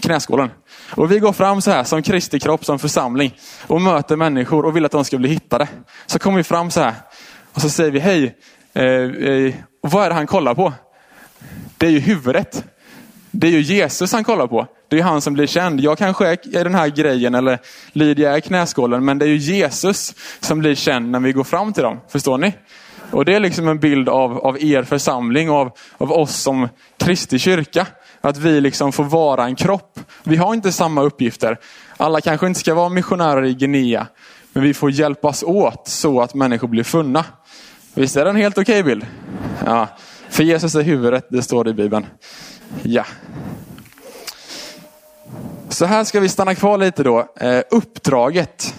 knäskålen. 0.00 0.50
Och 0.90 1.12
vi 1.12 1.18
går 1.18 1.32
fram 1.32 1.60
så 1.60 1.70
här 1.70 1.84
som 1.84 2.02
Kristi 2.02 2.40
kropp, 2.40 2.64
som 2.64 2.78
församling 2.78 3.34
och 3.66 3.80
möter 3.80 4.16
människor 4.16 4.64
och 4.64 4.76
vill 4.76 4.84
att 4.84 4.92
de 4.92 5.04
ska 5.04 5.18
bli 5.18 5.28
hittade. 5.28 5.68
Så 6.06 6.18
kommer 6.18 6.36
vi 6.36 6.44
fram 6.44 6.70
så 6.70 6.80
här 6.80 6.94
och 7.52 7.60
så 7.60 7.68
säger 7.68 7.90
vi 7.90 7.98
hej. 7.98 8.36
Eh, 8.72 8.84
eh 8.84 9.54
vad 9.80 10.04
är 10.04 10.08
det 10.08 10.14
han 10.14 10.26
kollar 10.26 10.54
på? 10.54 10.72
Det 11.78 11.86
är 11.86 11.90
ju 11.90 11.98
huvudet. 11.98 12.64
Det 13.36 13.46
är 13.46 13.50
ju 13.50 13.60
Jesus 13.60 14.12
han 14.12 14.24
kollar 14.24 14.46
på. 14.46 14.66
Det 14.88 14.98
är 14.98 15.02
han 15.02 15.20
som 15.20 15.34
blir 15.34 15.46
känd. 15.46 15.80
Jag 15.80 15.98
kanske 15.98 16.26
är 16.26 16.64
den 16.64 16.74
här 16.74 16.88
grejen 16.88 17.34
eller 17.34 17.58
Lydia 17.92 18.36
är 18.36 18.40
knäskålen, 18.40 19.04
men 19.04 19.18
det 19.18 19.24
är 19.24 19.28
ju 19.28 19.36
Jesus 19.36 20.14
som 20.40 20.58
blir 20.58 20.74
känd 20.74 21.10
när 21.10 21.20
vi 21.20 21.32
går 21.32 21.44
fram 21.44 21.72
till 21.72 21.82
dem. 21.82 22.00
Förstår 22.08 22.38
ni? 22.38 22.52
Och 23.10 23.24
det 23.24 23.34
är 23.34 23.40
liksom 23.40 23.68
en 23.68 23.78
bild 23.78 24.08
av, 24.08 24.38
av 24.38 24.62
er 24.62 24.82
församling 24.82 25.50
och 25.50 25.56
av, 25.56 25.72
av 25.98 26.12
oss 26.12 26.36
som 26.36 26.68
Kristi 26.96 27.38
kyrka. 27.38 27.86
Att 28.20 28.36
vi 28.36 28.60
liksom 28.60 28.92
får 28.92 29.04
vara 29.04 29.44
en 29.44 29.56
kropp. 29.56 30.00
Vi 30.22 30.36
har 30.36 30.54
inte 30.54 30.72
samma 30.72 31.02
uppgifter. 31.02 31.58
Alla 31.96 32.20
kanske 32.20 32.46
inte 32.46 32.60
ska 32.60 32.74
vara 32.74 32.88
missionärer 32.88 33.44
i 33.44 33.54
Guinea, 33.54 34.06
men 34.52 34.62
vi 34.62 34.74
får 34.74 34.90
hjälpas 34.90 35.42
åt 35.42 35.88
så 35.88 36.20
att 36.20 36.34
människor 36.34 36.68
blir 36.68 36.84
funna. 36.84 37.24
Visst 37.94 38.16
är 38.16 38.24
det 38.24 38.30
en 38.30 38.36
helt 38.36 38.58
okej 38.58 38.80
okay 38.80 38.94
bild? 38.94 39.06
Ja. 39.64 39.88
För 40.28 40.42
Jesus 40.42 40.74
är 40.74 40.82
huvudet, 40.82 41.26
det 41.30 41.42
står 41.42 41.64
det 41.64 41.70
i 41.70 41.74
Bibeln. 41.74 42.06
Ja. 42.82 43.04
Så 45.68 45.84
här 45.84 46.04
ska 46.04 46.20
vi 46.20 46.28
stanna 46.28 46.54
kvar 46.54 46.78
lite 46.78 47.02
då. 47.02 47.28
Eh, 47.36 47.60
uppdraget. 47.70 48.74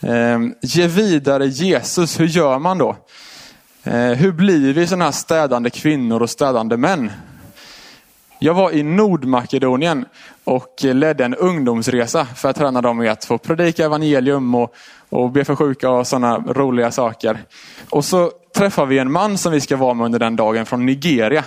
Eh, 0.00 0.38
ge 0.62 0.86
vidare 0.86 1.46
Jesus, 1.46 2.20
hur 2.20 2.26
gör 2.26 2.58
man 2.58 2.78
då? 2.78 2.96
Eh, 3.84 4.10
hur 4.10 4.32
blir 4.32 4.72
vi 4.72 4.86
sådana 4.86 5.04
här 5.04 5.12
städande 5.12 5.70
kvinnor 5.70 6.22
och 6.22 6.30
städande 6.30 6.76
män? 6.76 7.10
Jag 8.38 8.54
var 8.54 8.72
i 8.72 8.82
Nordmakedonien 8.82 10.04
och 10.44 10.74
ledde 10.82 11.24
en 11.24 11.34
ungdomsresa 11.34 12.24
för 12.24 12.48
att 12.50 12.56
träna 12.56 12.80
dem 12.80 13.02
i 13.02 13.08
att 13.08 13.24
få 13.24 13.38
predika 13.38 13.84
evangelium 13.84 14.54
och, 14.54 14.74
och 15.08 15.30
be 15.30 15.44
för 15.44 15.56
sjuka 15.56 15.90
och 15.90 16.06
sådana 16.06 16.38
roliga 16.38 16.90
saker. 16.90 17.38
Och 17.90 18.04
så 18.04 18.30
träffar 18.56 18.86
vi 18.86 18.98
en 18.98 19.12
man 19.12 19.38
som 19.38 19.52
vi 19.52 19.60
ska 19.60 19.76
vara 19.76 19.94
med 19.94 20.04
under 20.04 20.18
den 20.18 20.36
dagen 20.36 20.66
från 20.66 20.86
Nigeria. 20.86 21.44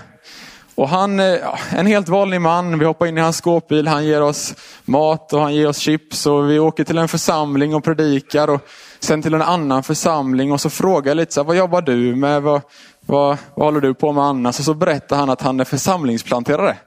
Och 0.75 0.89
han, 0.89 1.19
eh, 1.19 1.37
en 1.73 1.85
helt 1.85 2.09
vanlig 2.09 2.41
man, 2.41 2.79
vi 2.79 2.85
hoppar 2.85 3.05
in 3.05 3.17
i 3.17 3.21
hans 3.21 3.37
skåpbil, 3.37 3.87
han 3.87 4.05
ger 4.05 4.21
oss 4.21 4.55
mat 4.85 5.33
och 5.33 5.41
han 5.41 5.55
ger 5.55 5.67
oss 5.67 5.77
chips 5.77 6.25
och 6.25 6.49
vi 6.49 6.59
åker 6.59 6.83
till 6.83 6.97
en 6.97 7.07
församling 7.07 7.75
och 7.75 7.83
predikar 7.83 8.47
och 8.47 8.61
sen 8.99 9.21
till 9.21 9.33
en 9.33 9.41
annan 9.41 9.83
församling 9.83 10.51
och 10.51 10.61
så 10.61 10.69
frågar 10.69 11.09
jag 11.09 11.17
lite 11.17 11.33
så 11.33 11.39
här, 11.39 11.47
vad 11.47 11.57
jobbar 11.57 11.81
du 11.81 12.15
med? 12.15 12.41
Vad, 12.41 12.61
vad, 13.05 13.37
vad 13.55 13.67
håller 13.67 13.81
du 13.81 13.93
på 13.93 14.11
med 14.11 14.23
annars? 14.23 14.59
Och 14.59 14.65
så 14.65 14.73
berättar 14.73 15.17
han 15.17 15.29
att 15.29 15.41
han 15.41 15.59
är 15.59 15.65
församlingsplanterare. 15.65 16.77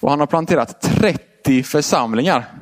Och 0.00 0.10
han 0.10 0.20
har 0.20 0.26
planterat 0.26 0.80
30 0.80 1.62
församlingar. 1.62 2.52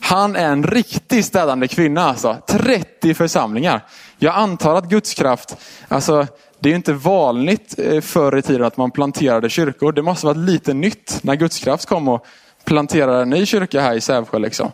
Han 0.00 0.36
är 0.36 0.48
en 0.48 0.64
riktig 0.64 1.24
städande 1.24 1.68
kvinna 1.68 2.02
alltså. 2.02 2.36
30 2.46 3.14
församlingar. 3.14 3.84
Jag 4.18 4.34
antar 4.34 4.74
att 4.74 4.88
Guds 4.88 5.14
kraft, 5.14 5.56
alltså 5.88 6.26
det 6.60 6.70
är 6.70 6.74
inte 6.74 6.92
vanligt 6.92 7.78
eh, 7.78 8.00
förr 8.00 8.38
i 8.38 8.42
tiden 8.42 8.64
att 8.64 8.76
man 8.76 8.90
planterade 8.90 9.48
kyrkor. 9.48 9.92
Det 9.92 10.02
måste 10.02 10.26
varit 10.26 10.36
lite 10.36 10.74
nytt 10.74 11.18
när 11.22 11.34
Guds 11.34 11.58
kraft 11.58 11.86
kom 11.86 12.08
och 12.08 12.26
planterade 12.64 13.22
en 13.22 13.30
ny 13.30 13.46
kyrka 13.46 13.80
här 13.80 13.94
i 13.94 14.00
Sävsjö. 14.00 14.38
Liksom. 14.38 14.70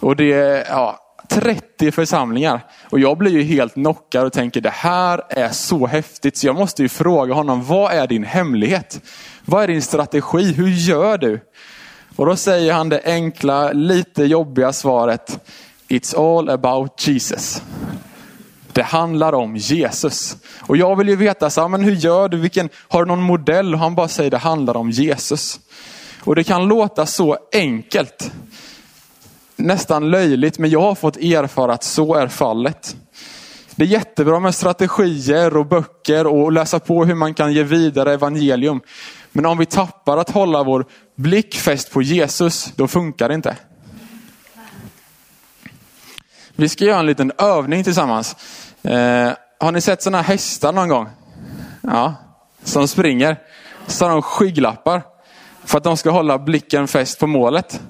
Och 0.00 0.16
det 0.16 0.32
är 0.32 0.66
ja, 0.68 1.00
30 1.28 1.92
församlingar. 1.92 2.60
Och 2.90 3.00
jag 3.00 3.18
blir 3.18 3.32
ju 3.32 3.42
helt 3.42 3.74
knockad 3.74 4.26
och 4.26 4.32
tänker 4.32 4.60
det 4.60 4.70
här 4.70 5.22
är 5.28 5.48
så 5.48 5.86
häftigt. 5.86 6.36
Så 6.36 6.46
jag 6.46 6.56
måste 6.56 6.82
ju 6.82 6.88
fråga 6.88 7.34
honom, 7.34 7.64
vad 7.64 7.92
är 7.92 8.06
din 8.06 8.24
hemlighet? 8.24 9.00
Vad 9.44 9.62
är 9.62 9.68
din 9.68 9.82
strategi? 9.82 10.52
Hur 10.52 10.68
gör 10.68 11.18
du? 11.18 11.40
Och 12.16 12.26
då 12.26 12.36
säger 12.36 12.72
han 12.72 12.88
det 12.88 13.00
enkla, 13.04 13.72
lite 13.72 14.24
jobbiga 14.24 14.72
svaret. 14.72 15.38
It's 15.88 16.38
all 16.38 16.50
about 16.50 17.08
Jesus. 17.08 17.62
Det 18.76 18.82
handlar 18.82 19.32
om 19.32 19.56
Jesus. 19.56 20.36
Och 20.60 20.76
jag 20.76 20.96
vill 20.96 21.08
ju 21.08 21.16
veta, 21.16 21.50
så, 21.50 21.68
men 21.68 21.84
hur 21.84 21.94
gör 21.94 22.28
du? 22.28 22.36
Vilken, 22.36 22.68
har 22.88 23.04
du 23.04 23.08
någon 23.08 23.22
modell? 23.22 23.74
Och 23.74 23.80
han 23.80 23.94
bara 23.94 24.08
säger 24.08 24.30
det 24.30 24.38
handlar 24.38 24.76
om 24.76 24.90
Jesus. 24.90 25.60
Och 26.20 26.34
det 26.34 26.44
kan 26.44 26.68
låta 26.68 27.06
så 27.06 27.38
enkelt. 27.52 28.32
Nästan 29.56 30.10
löjligt, 30.10 30.58
men 30.58 30.70
jag 30.70 30.80
har 30.80 30.94
fått 30.94 31.16
erfara 31.16 31.72
att 31.72 31.84
så 31.84 32.14
är 32.14 32.28
fallet. 32.28 32.96
Det 33.74 33.84
är 33.84 33.88
jättebra 33.88 34.40
med 34.40 34.54
strategier 34.54 35.56
och 35.56 35.66
böcker 35.66 36.26
och 36.26 36.52
läsa 36.52 36.78
på 36.78 37.04
hur 37.04 37.14
man 37.14 37.34
kan 37.34 37.52
ge 37.52 37.62
vidare 37.62 38.14
evangelium. 38.14 38.80
Men 39.32 39.46
om 39.46 39.58
vi 39.58 39.66
tappar 39.66 40.16
att 40.16 40.30
hålla 40.30 40.62
vår 40.62 40.86
blick 41.14 41.54
fäst 41.54 41.92
på 41.92 42.02
Jesus, 42.02 42.72
då 42.76 42.88
funkar 42.88 43.28
det 43.28 43.34
inte. 43.34 43.56
Vi 46.58 46.68
ska 46.68 46.84
göra 46.84 46.98
en 46.98 47.06
liten 47.06 47.32
övning 47.38 47.84
tillsammans. 47.84 48.36
Eh, 48.86 49.32
har 49.60 49.72
ni 49.72 49.80
sett 49.80 50.02
sådana 50.02 50.22
hästar 50.22 50.72
någon 50.72 50.88
gång? 50.88 51.08
Ja, 51.80 52.14
som 52.64 52.88
springer. 52.88 53.36
Så 53.86 54.04
har 54.04 54.12
de 54.12 54.22
skygglappar. 54.22 55.02
För 55.64 55.78
att 55.78 55.84
de 55.84 55.96
ska 55.96 56.10
hålla 56.10 56.38
blicken 56.38 56.88
fäst 56.88 57.18
på 57.18 57.26
målet. 57.26 57.80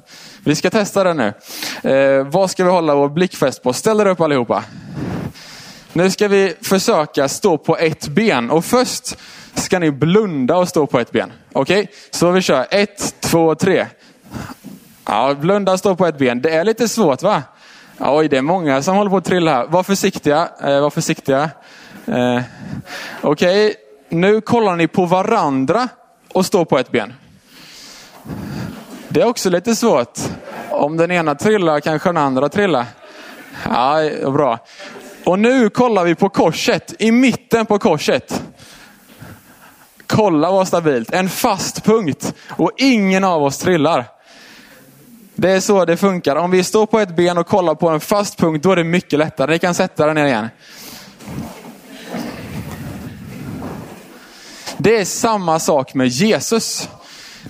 Vi 0.44 0.54
ska 0.54 0.70
testa 0.70 1.04
det 1.04 1.14
nu. 1.14 1.32
Eh, 1.90 2.26
vad 2.26 2.50
ska 2.50 2.64
vi 2.64 2.70
hålla 2.70 2.94
vår 2.94 3.08
blick 3.08 3.36
fäst 3.36 3.62
på? 3.62 3.72
Ställ 3.72 4.00
er 4.00 4.06
upp 4.06 4.20
allihopa. 4.20 4.64
Nu 5.92 6.10
ska 6.10 6.28
vi 6.28 6.54
försöka 6.62 7.28
stå 7.28 7.58
på 7.58 7.76
ett 7.76 8.08
ben 8.08 8.50
och 8.50 8.64
först 8.64 9.18
ska 9.54 9.78
ni 9.78 9.90
blunda 9.90 10.56
och 10.56 10.68
stå 10.68 10.86
på 10.86 11.00
ett 11.00 11.12
ben. 11.12 11.32
Okej, 11.52 11.82
okay? 11.82 11.94
så 12.10 12.30
vi 12.30 12.42
kör. 12.42 12.66
Ett, 12.70 13.14
två, 13.20 13.54
tre. 13.54 13.86
Ja, 15.04 15.34
blunda 15.34 15.72
och 15.72 15.78
stå 15.78 15.96
på 15.96 16.06
ett 16.06 16.18
ben. 16.18 16.42
Det 16.42 16.50
är 16.50 16.64
lite 16.64 16.88
svårt 16.88 17.22
va? 17.22 17.42
Oj, 17.98 18.28
det 18.28 18.36
är 18.36 18.42
många 18.42 18.82
som 18.82 18.96
håller 18.96 19.10
på 19.10 19.16
att 19.16 19.24
trilla 19.24 19.54
här. 19.54 19.66
Var 19.66 19.82
försiktiga. 19.82 20.48
Eh, 20.62 20.80
var 20.80 20.90
försiktiga. 20.90 21.50
Eh, 22.06 22.40
Okej, 23.20 23.66
okay. 23.66 23.74
nu 24.08 24.40
kollar 24.40 24.76
ni 24.76 24.88
på 24.88 25.06
varandra 25.06 25.88
och 26.32 26.46
står 26.46 26.64
på 26.64 26.78
ett 26.78 26.90
ben. 26.90 27.14
Det 29.08 29.20
är 29.20 29.26
också 29.26 29.50
lite 29.50 29.76
svårt. 29.76 30.18
Om 30.70 30.96
den 30.96 31.10
ena 31.10 31.34
trillar 31.34 31.80
kanske 31.80 32.08
den 32.08 32.16
andra 32.16 32.48
trillar. 32.48 32.84
Ja, 33.64 34.10
bra. 34.30 34.58
Och 35.24 35.38
nu 35.38 35.70
kollar 35.70 36.04
vi 36.04 36.14
på 36.14 36.28
korset, 36.28 36.94
i 36.98 37.12
mitten 37.12 37.66
på 37.66 37.78
korset. 37.78 38.42
Kolla 40.06 40.50
vad 40.50 40.68
stabilt, 40.68 41.12
en 41.12 41.28
fast 41.28 41.84
punkt 41.84 42.34
och 42.48 42.70
ingen 42.76 43.24
av 43.24 43.42
oss 43.42 43.58
trillar. 43.58 44.04
Det 45.38 45.50
är 45.50 45.60
så 45.60 45.84
det 45.84 45.96
funkar. 45.96 46.36
Om 46.36 46.50
vi 46.50 46.64
står 46.64 46.86
på 46.86 46.98
ett 46.98 47.16
ben 47.16 47.38
och 47.38 47.46
kollar 47.46 47.74
på 47.74 47.88
en 47.88 48.00
fast 48.00 48.38
punkt, 48.38 48.62
då 48.62 48.72
är 48.72 48.76
det 48.76 48.84
mycket 48.84 49.18
lättare. 49.18 49.52
Ni 49.52 49.58
kan 49.58 49.74
sätta 49.74 50.06
den 50.06 50.14
ner 50.14 50.26
igen. 50.26 50.48
Det 54.76 54.96
är 54.96 55.04
samma 55.04 55.58
sak 55.58 55.94
med 55.94 56.08
Jesus. 56.08 56.88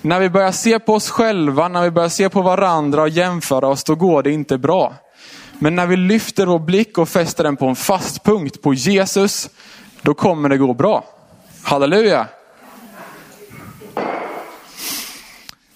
När 0.01 0.19
vi 0.19 0.29
börjar 0.29 0.51
se 0.51 0.79
på 0.79 0.93
oss 0.93 1.09
själva, 1.09 1.67
när 1.67 1.83
vi 1.83 1.91
börjar 1.91 2.09
se 2.09 2.29
på 2.29 2.41
varandra 2.41 3.01
och 3.01 3.09
jämföra 3.09 3.67
oss, 3.67 3.83
då 3.83 3.95
går 3.95 4.23
det 4.23 4.31
inte 4.31 4.57
bra. 4.57 4.93
Men 5.59 5.75
när 5.75 5.85
vi 5.85 5.97
lyfter 5.97 6.45
vår 6.45 6.59
blick 6.59 6.97
och 6.97 7.09
fäster 7.09 7.43
den 7.43 7.57
på 7.57 7.65
en 7.65 7.75
fast 7.75 8.23
punkt, 8.23 8.61
på 8.61 8.73
Jesus, 8.73 9.49
då 10.01 10.13
kommer 10.13 10.49
det 10.49 10.57
gå 10.57 10.73
bra. 10.73 11.03
Halleluja! 11.63 12.27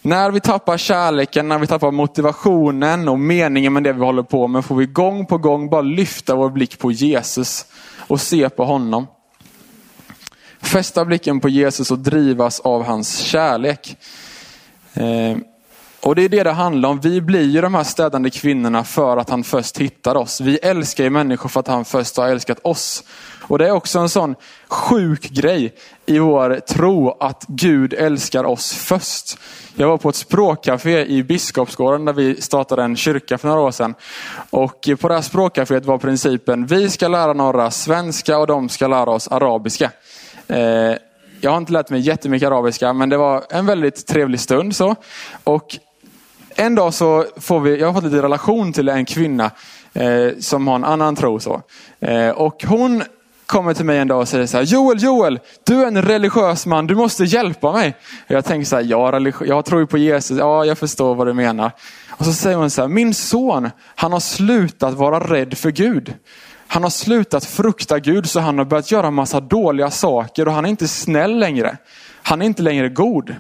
När 0.04 0.32
vi 0.32 0.40
tappar 0.40 0.78
kärleken, 0.78 1.48
när 1.48 1.60
vi 1.60 1.68
tappar 1.68 1.92
motivationen 1.92 3.08
och 3.08 3.20
meningen 3.20 3.74
med 3.74 3.84
det 3.84 3.94
vi 3.94 4.00
håller 4.00 4.24
på 4.24 4.48
med, 4.48 4.66
får 4.66 4.76
vi 4.76 4.86
gång 4.86 5.26
på 5.26 5.38
gång 5.38 5.70
bara 5.70 5.82
lyfta 5.82 6.36
vår 6.36 6.50
blick 6.50 6.80
på 6.80 6.92
Jesus 6.92 7.66
och 8.08 8.22
se 8.22 8.50
på 8.50 8.66
honom. 8.66 9.08
Fästa 10.62 11.06
blicken 11.06 11.40
på 11.40 11.50
Jesus 11.50 11.92
och 11.92 12.00
drivas 12.00 12.60
av 12.60 12.84
hans 12.84 13.18
kärlek. 13.18 13.98
Eh, 14.94 15.38
och 16.04 16.16
det 16.16 16.24
är 16.24 16.30
det 16.30 16.44
det 16.44 16.52
handlar 16.52 16.90
om. 16.90 17.00
Vi 17.00 17.22
blir 17.22 17.44
ju 17.44 17.62
de 17.62 17.74
här 17.74 17.84
städande 17.84 18.30
kvinnorna 18.30 18.84
för 18.84 19.18
att 19.18 19.30
han 19.30 19.44
först 19.44 19.78
hittar 19.78 20.16
oss. 20.16 20.42
Vi 20.42 20.58
älskar 20.58 21.04
ju 21.04 21.10
människor 21.10 21.50
för 21.50 21.60
att 21.60 21.68
han 21.68 21.86
först 21.86 22.18
har 22.18 22.28
älskat 22.28 22.60
oss. 22.62 23.04
Och 23.42 23.58
det 23.58 23.68
är 23.68 23.72
också 23.72 24.00
en 24.00 24.10
sån 24.10 24.36
sjuk 24.68 25.30
grej 25.30 25.74
i 26.06 26.20
vår 26.20 26.60
tro 26.60 27.18
att 27.20 27.46
Gud 27.48 27.94
älskar 27.94 28.44
oss 28.44 28.74
först. 28.74 29.38
Jag 29.76 29.88
var 29.88 29.98
på 29.98 30.10
ett 30.10 30.16
språkcafé 30.16 31.06
i 31.06 31.24
Biskopsgården 31.24 32.06
där 32.06 32.14
vi 32.14 32.42
startade 32.42 32.84
en 32.84 32.96
kyrka 32.96 33.38
för 33.38 33.48
några 33.48 33.62
år 33.62 33.72
sedan. 33.72 33.96
Och 34.50 34.90
på 35.00 35.08
det 35.08 35.14
här 35.14 35.22
språkcaféet 35.22 35.86
var 35.86 35.98
principen, 35.98 36.66
vi 36.66 36.90
ska 36.90 37.08
lära 37.08 37.34
några 37.34 37.72
svenska 37.72 38.38
och 38.38 38.48
de 38.48 38.70
ska 38.70 38.88
lära 38.88 39.10
oss 39.10 39.28
arabiska. 39.28 39.92
Eh, 40.48 40.96
jag 41.42 41.52
har 41.52 41.58
inte 41.58 41.74
lärt 41.74 41.90
mig 41.90 42.00
jättemycket 42.00 42.48
arabiska, 42.48 42.94
men 42.94 43.10
det 43.10 43.18
var 43.18 43.44
en 43.50 43.66
väldigt 43.66 44.08
trevlig 44.08 44.40
stund. 44.40 44.76
så. 44.76 44.96
Och 45.44 45.78
en 46.56 46.76
dag 46.76 46.94
så 46.94 47.26
får 47.38 47.60
vi, 47.60 47.80
jag 47.80 47.88
har 47.88 47.94
fått 47.94 48.04
lite 48.04 48.22
relation 48.22 48.74
till 48.74 48.90
en 48.90 49.06
kvinna 49.06 49.52
eh, 49.94 50.28
som 50.40 50.68
har 50.68 50.76
en 50.76 50.84
annan 50.84 51.16
tro. 51.16 51.40
Så. 51.40 51.62
Eh, 52.00 52.30
och 52.30 52.64
hon 52.68 53.04
kommer 53.46 53.74
till 53.74 53.86
mig 53.86 53.98
en 53.98 54.08
dag 54.08 54.20
och 54.20 54.28
säger 54.28 54.46
så 54.46 54.58
här, 54.58 54.64
Joel, 54.64 55.04
Joel, 55.04 55.40
du 55.64 55.82
är 55.82 55.88
en 55.88 56.02
religiös 56.02 56.66
man, 56.66 56.88
du 56.88 56.96
måste 56.96 57.24
hjälpa 57.24 57.72
mig. 57.72 57.96
Jag 58.28 58.46
tänker 58.46 58.66
så 58.66 58.76
här, 58.76 58.84
ja, 58.84 59.32
jag 59.46 59.66
tror 59.66 59.82
ju 59.82 59.88
på 59.88 59.98
Jesus, 59.98 60.38
ja, 60.40 60.66
jag 60.66 60.78
förstår 60.78 61.16
vad 61.16 61.28
du 61.28 61.34
menar. 61.34 61.72
Och 62.10 62.26
så 62.26 62.34
säger 62.34 62.58
hon 62.58 62.70
så 62.70 62.82
här, 62.82 62.88
min 62.88 63.14
son, 63.14 63.70
han 63.96 64.14
har 64.14 64.20
slutat 64.20 64.94
vara 64.94 65.20
rädd 65.20 65.58
för 65.58 65.72
Gud. 65.72 66.14
Han 66.68 66.84
har 66.84 66.90
slutat 66.90 67.46
frukta 67.46 68.00
Gud 68.00 68.30
så 68.30 68.40
han 68.40 68.58
har 68.58 68.66
börjat 68.66 68.92
göra 68.92 69.12
massa 69.12 69.40
dåliga 69.40 69.90
saker 69.90 70.48
och 70.48 70.54
han 70.54 70.66
är 70.66 70.70
inte 70.70 70.88
snäll 70.88 71.40
längre. 71.40 71.78
Han 72.24 72.42
är 72.42 72.46
inte 72.46 72.62
längre 72.62 72.90
god. 72.90 73.36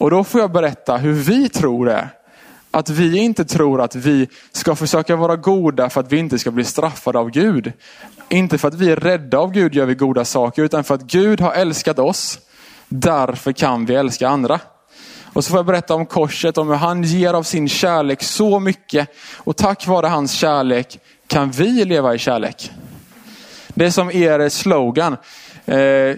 Och 0.00 0.10
då 0.10 0.24
får 0.24 0.40
jag 0.40 0.52
berätta 0.52 0.96
hur 0.96 1.12
vi 1.12 1.48
tror 1.48 1.86
det. 1.86 2.08
Att 2.70 2.90
vi 2.90 3.18
inte 3.18 3.44
tror 3.44 3.80
att 3.80 3.94
vi 3.94 4.28
ska 4.52 4.74
försöka 4.74 5.16
vara 5.16 5.36
goda 5.36 5.90
för 5.90 6.00
att 6.00 6.12
vi 6.12 6.18
inte 6.18 6.38
ska 6.38 6.50
bli 6.50 6.64
straffade 6.64 7.18
av 7.18 7.30
Gud. 7.30 7.72
Inte 8.28 8.58
för 8.58 8.68
att 8.68 8.74
vi 8.74 8.90
är 8.90 8.96
rädda 8.96 9.38
av 9.38 9.52
Gud 9.52 9.74
gör 9.74 9.86
vi 9.86 9.94
goda 9.94 10.24
saker, 10.24 10.62
utan 10.62 10.84
för 10.84 10.94
att 10.94 11.02
Gud 11.02 11.40
har 11.40 11.52
älskat 11.52 11.98
oss. 11.98 12.38
Därför 12.88 13.52
kan 13.52 13.86
vi 13.86 13.94
älska 13.94 14.28
andra. 14.28 14.60
Och 15.32 15.44
så 15.44 15.50
får 15.50 15.58
jag 15.58 15.66
berätta 15.66 15.94
om 15.94 16.06
korset, 16.06 16.58
om 16.58 16.68
hur 16.68 16.74
han 16.74 17.02
ger 17.02 17.34
av 17.34 17.42
sin 17.42 17.68
kärlek 17.68 18.22
så 18.22 18.60
mycket. 18.60 19.08
Och 19.36 19.56
tack 19.56 19.86
vare 19.86 20.06
hans 20.06 20.32
kärlek 20.32 20.98
kan 21.26 21.50
vi 21.50 21.84
leva 21.84 22.14
i 22.14 22.18
kärlek. 22.18 22.70
Det 23.68 23.86
är 23.86 23.90
som 23.90 24.10
er 24.10 24.48
slogan. 24.48 25.16
Eh, 25.64 26.16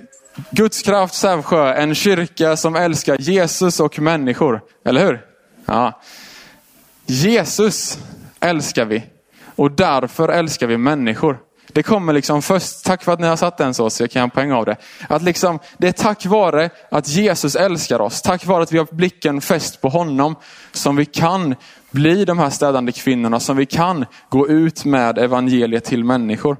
Guds 0.51 0.83
kraft 0.83 1.15
Sävsjö, 1.15 1.75
en 1.75 1.95
kyrka 1.95 2.57
som 2.57 2.77
älskar 2.77 3.17
Jesus 3.21 3.81
och 3.81 3.99
människor. 3.99 4.61
Eller 4.85 5.07
hur? 5.07 5.21
Ja. 5.65 6.01
Jesus 7.07 7.99
älskar 8.41 8.85
vi 8.85 9.03
och 9.57 9.71
därför 9.71 10.29
älskar 10.29 10.67
vi 10.67 10.77
människor. 10.77 11.39
Det 11.73 11.83
kommer 11.83 12.13
liksom 12.13 12.43
först, 12.43 12.85
tack 12.85 13.05
för 13.05 13.13
att 13.13 13.21
ni 13.21 13.27
har 13.27 13.37
satt 13.37 13.59
den 13.59 13.75
så, 13.75 13.91
så 13.91 14.03
jag 14.03 14.11
kan 14.11 14.21
göra 14.21 14.25
en 14.25 14.31
poäng 14.31 14.53
av 14.53 14.65
det. 14.65 14.77
Att 15.09 15.23
liksom, 15.23 15.59
det 15.79 15.89
är 15.89 15.93
tack 15.93 16.27
vare 16.27 16.71
att 16.91 17.09
Jesus 17.09 17.57
älskar 17.57 18.01
oss, 18.01 18.23
tack 18.23 18.47
vare 18.47 18.63
att 18.63 18.73
vi 18.73 18.79
har 18.79 18.89
blicken 18.91 19.41
fäst 19.41 19.81
på 19.81 19.89
honom, 19.89 20.37
som 20.73 20.97
vi 20.97 21.05
kan 21.05 21.55
bli 21.91 22.25
de 22.25 22.39
här 22.39 22.51
städande 22.51 22.93
kvinnorna, 22.93 23.41
som 23.41 23.57
vi 23.57 23.67
kan 23.67 24.05
gå 24.29 24.49
ut 24.49 24.85
med 24.85 25.19
evangeliet 25.19 25.85
till 25.85 26.05
människor. 26.05 26.57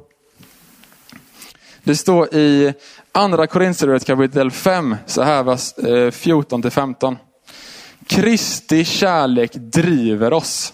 Det 1.85 1.97
står 1.97 2.35
i 2.35 2.75
andra 3.13 3.47
Korinthierbrevet 3.47 4.05
kapitel 4.05 4.51
5, 4.51 4.97
så 5.07 5.23
här 5.23 5.43
vers 5.43 5.79
eh, 5.79 6.11
14 6.11 6.71
15. 6.71 7.19
Kristi 8.07 8.85
kärlek 8.85 9.53
driver 9.55 10.33
oss. 10.33 10.73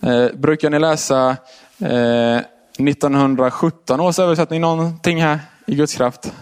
Eh, 0.00 0.26
brukar 0.34 0.70
ni 0.70 0.78
läsa 0.78 1.36
eh, 1.78 2.36
1917 2.78 4.00
års 4.00 4.18
översättning 4.18 4.60
någonting 4.60 5.22
här 5.22 5.38
i 5.66 5.74
Guds 5.74 5.94
kraft? 5.94 6.32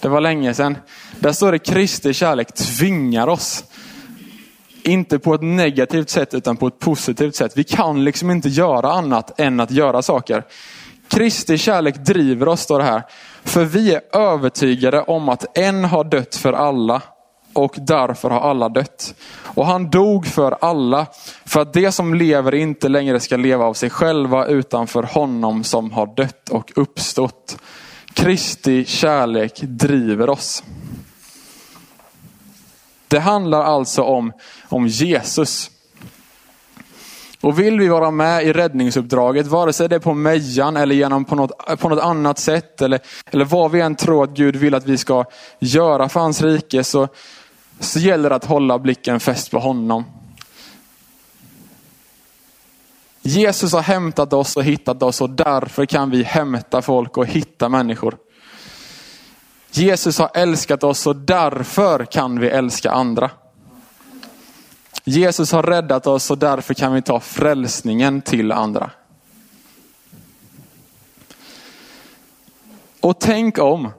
Det 0.00 0.08
var 0.08 0.20
länge 0.20 0.54
sedan. 0.54 0.76
Där 1.18 1.32
står 1.32 1.52
det 1.52 1.58
Kristi 1.58 2.14
kärlek 2.14 2.54
tvingar 2.54 3.26
oss. 3.26 3.64
Inte 4.82 5.18
på 5.18 5.34
ett 5.34 5.42
negativt 5.42 6.10
sätt 6.10 6.34
utan 6.34 6.56
på 6.56 6.66
ett 6.66 6.78
positivt 6.78 7.36
sätt. 7.36 7.52
Vi 7.56 7.64
kan 7.64 8.04
liksom 8.04 8.30
inte 8.30 8.48
göra 8.48 8.92
annat 8.92 9.40
än 9.40 9.60
att 9.60 9.70
göra 9.70 10.02
saker. 10.02 10.44
Kristi 11.08 11.58
kärlek 11.58 11.96
driver 11.96 12.48
oss, 12.48 12.60
står 12.60 12.78
det 12.78 12.84
här. 12.84 13.02
För 13.44 13.64
vi 13.64 13.94
är 13.94 14.16
övertygade 14.16 15.02
om 15.02 15.28
att 15.28 15.58
en 15.58 15.84
har 15.84 16.04
dött 16.04 16.36
för 16.36 16.52
alla 16.52 17.02
och 17.52 17.74
därför 17.78 18.30
har 18.30 18.40
alla 18.40 18.68
dött. 18.68 19.14
Och 19.42 19.66
han 19.66 19.90
dog 19.90 20.26
för 20.26 20.56
alla, 20.60 21.06
för 21.44 21.60
att 21.60 21.72
det 21.72 21.92
som 21.92 22.14
lever 22.14 22.54
inte 22.54 22.88
längre 22.88 23.20
ska 23.20 23.36
leva 23.36 23.64
av 23.64 23.74
sig 23.74 23.90
själva 23.90 24.46
utan 24.46 24.86
för 24.86 25.02
honom 25.02 25.64
som 25.64 25.92
har 25.92 26.06
dött 26.06 26.48
och 26.48 26.72
uppstått. 26.76 27.58
Kristi 28.14 28.84
kärlek 28.84 29.60
driver 29.62 30.30
oss. 30.30 30.64
Det 33.08 33.18
handlar 33.18 33.64
alltså 33.64 34.02
om, 34.02 34.32
om 34.68 34.86
Jesus. 34.86 35.70
Och 37.44 37.58
vill 37.58 37.80
vi 37.80 37.88
vara 37.88 38.10
med 38.10 38.44
i 38.44 38.52
räddningsuppdraget, 38.52 39.46
vare 39.46 39.72
sig 39.72 39.88
det 39.88 39.94
är 39.94 40.00
på 40.00 40.14
Mejan 40.14 40.76
eller 40.76 40.94
genom 40.94 41.24
på 41.24 41.34
något, 41.34 41.80
på 41.80 41.88
något 41.88 42.02
annat 42.04 42.38
sätt, 42.38 42.82
eller, 42.82 43.00
eller 43.30 43.44
vad 43.44 43.70
vi 43.70 43.80
än 43.80 43.94
tror 43.94 44.24
att 44.24 44.30
Gud 44.30 44.56
vill 44.56 44.74
att 44.74 44.86
vi 44.86 44.98
ska 44.98 45.24
göra 45.58 46.08
för 46.08 46.20
hans 46.20 46.42
rike, 46.42 46.84
så, 46.84 47.08
så 47.80 47.98
gäller 47.98 48.30
det 48.30 48.36
att 48.36 48.44
hålla 48.44 48.78
blicken 48.78 49.20
fäst 49.20 49.50
på 49.50 49.58
honom. 49.58 50.04
Jesus 53.22 53.72
har 53.72 53.82
hämtat 53.82 54.32
oss 54.32 54.56
och 54.56 54.64
hittat 54.64 55.02
oss 55.02 55.20
och 55.20 55.30
därför 55.30 55.86
kan 55.86 56.10
vi 56.10 56.22
hämta 56.22 56.82
folk 56.82 57.16
och 57.16 57.26
hitta 57.26 57.68
människor. 57.68 58.16
Jesus 59.70 60.18
har 60.18 60.30
älskat 60.34 60.84
oss 60.84 61.06
och 61.06 61.16
därför 61.16 62.04
kan 62.04 62.40
vi 62.40 62.48
älska 62.48 62.90
andra. 62.90 63.30
Jesus 65.04 65.52
har 65.52 65.62
räddat 65.62 66.06
oss 66.06 66.30
och 66.30 66.38
därför 66.38 66.74
kan 66.74 66.92
vi 66.94 67.02
ta 67.02 67.20
frälsningen 67.20 68.22
till 68.22 68.52
andra. 68.52 68.90
Och 73.00 73.20
tänk 73.20 73.58
om 73.58 73.90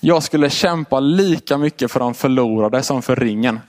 jag 0.00 0.22
skulle 0.22 0.50
kämpa 0.50 1.00
lika 1.00 1.58
mycket 1.58 1.92
för 1.92 2.00
de 2.00 2.14
förlorade 2.14 2.82
som 2.82 3.02
för 3.02 3.16
ringen. 3.16 3.60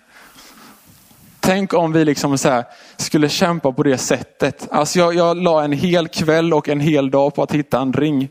Tänk 1.39 1.73
om 1.73 1.91
vi 1.91 2.05
liksom 2.05 2.37
så 2.37 2.63
skulle 2.97 3.29
kämpa 3.29 3.71
på 3.71 3.83
det 3.83 3.97
sättet. 3.97 4.67
Alltså 4.71 4.99
jag, 4.99 5.15
jag 5.15 5.37
la 5.37 5.63
en 5.63 5.71
hel 5.71 6.07
kväll 6.07 6.53
och 6.53 6.69
en 6.69 6.79
hel 6.79 7.11
dag 7.11 7.35
på 7.35 7.43
att 7.43 7.51
hitta 7.51 7.79
en 7.79 7.93
ring. 7.93 8.29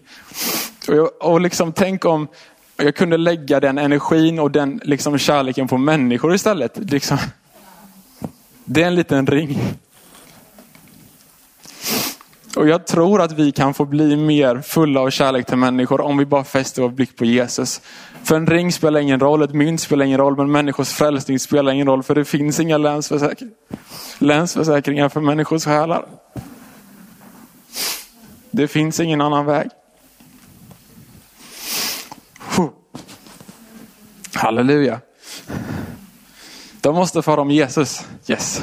Och, 0.88 0.95
jag, 0.95 1.11
och 1.21 1.40
liksom 1.40 1.73
tänk 1.73 2.05
om 2.05 2.29
jag 2.85 2.95
kunde 2.95 3.16
lägga 3.16 3.61
den 3.61 3.79
energin 3.79 4.38
och 4.38 4.51
den 4.51 4.81
liksom 4.85 5.19
kärleken 5.19 5.69
på 5.69 5.79
människor 5.79 6.35
istället. 6.35 6.79
Liksom. 6.90 7.19
Det 8.64 8.83
är 8.83 8.87
en 8.87 8.95
liten 8.95 9.27
ring. 9.27 9.59
Och 12.57 12.69
jag 12.69 12.87
tror 12.87 13.21
att 13.21 13.33
vi 13.33 13.53
kan 13.53 13.75
få 13.75 13.85
bli 13.85 14.16
mer 14.16 14.61
fulla 14.61 15.01
av 15.01 15.11
kärlek 15.11 15.47
till 15.47 15.57
människor 15.57 16.01
om 16.01 16.19
vi 16.19 16.27
bara 16.27 16.45
fäster 16.45 16.83
vår 16.83 16.88
blick 16.88 17.16
på 17.16 17.25
Jesus. 17.25 17.81
För 18.23 18.37
en 18.37 18.47
ring 18.47 18.73
spelar 18.73 19.01
ingen 19.01 19.21
roll, 19.21 19.43
ett 19.43 19.55
mynt 19.55 19.81
spelar 19.81 20.05
ingen 20.05 20.19
roll, 20.19 20.37
men 20.37 20.51
människors 20.51 20.88
frälsning 20.88 21.38
spelar 21.38 21.73
ingen 21.73 21.87
roll 21.87 22.03
för 22.03 22.14
det 22.14 22.25
finns 22.25 22.61
inga 22.61 22.79
länsförsäk 22.79 23.38
länsförsäkringar 24.19 25.09
för 25.09 25.21
människors 25.21 25.64
själar. 25.64 26.07
Det 28.51 28.69
finns 28.69 29.01
ingen 29.01 29.21
annan 29.21 29.47
väg. 29.47 29.69
Halleluja. 34.40 35.00
De 36.81 36.94
måste 36.94 37.22
få 37.22 37.37
om 37.37 37.50
Jesus. 37.50 38.07
Yes. 38.29 38.62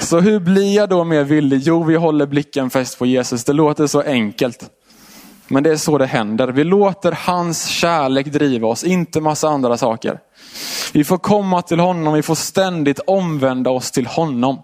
Så 0.00 0.20
hur 0.20 0.40
blir 0.40 0.76
jag 0.76 0.88
då 0.88 1.04
mer 1.04 1.24
villig? 1.24 1.60
Jo, 1.64 1.82
vi 1.82 1.96
håller 1.96 2.26
blicken 2.26 2.70
fäst 2.70 2.98
på 2.98 3.06
Jesus. 3.06 3.44
Det 3.44 3.52
låter 3.52 3.86
så 3.86 4.00
enkelt. 4.00 4.70
Men 5.48 5.62
det 5.62 5.70
är 5.70 5.76
så 5.76 5.98
det 5.98 6.06
händer. 6.06 6.48
Vi 6.48 6.64
låter 6.64 7.12
hans 7.12 7.66
kärlek 7.66 8.26
driva 8.26 8.68
oss, 8.68 8.84
inte 8.84 9.20
massa 9.20 9.48
andra 9.48 9.76
saker. 9.76 10.18
Vi 10.92 11.04
får 11.04 11.18
komma 11.18 11.62
till 11.62 11.80
honom, 11.80 12.14
vi 12.14 12.22
får 12.22 12.34
ständigt 12.34 13.00
omvända 13.06 13.70
oss 13.70 13.90
till 13.90 14.06
honom. 14.06 14.62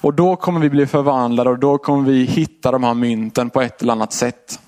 Och 0.00 0.14
då 0.14 0.36
kommer 0.36 0.60
vi 0.60 0.70
bli 0.70 0.86
förvandlade 0.86 1.50
och 1.50 1.58
då 1.58 1.78
kommer 1.78 2.10
vi 2.10 2.24
hitta 2.24 2.70
de 2.70 2.84
här 2.84 2.94
mynten 2.94 3.50
på 3.50 3.60
ett 3.60 3.82
eller 3.82 3.92
annat 3.92 4.12
sätt. 4.12 4.60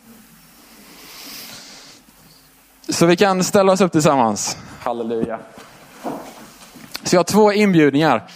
Så 2.88 3.07
vi 3.07 3.16
kan 3.16 3.44
ställa 3.44 3.73
oss 3.73 3.81
upp 3.81 3.92
tillsammans. 3.92 4.57
Halleluja. 4.81 5.38
Så 7.03 7.16
jag 7.16 7.18
har 7.18 7.25
två 7.25 7.53
inbjudningar. 7.53 8.29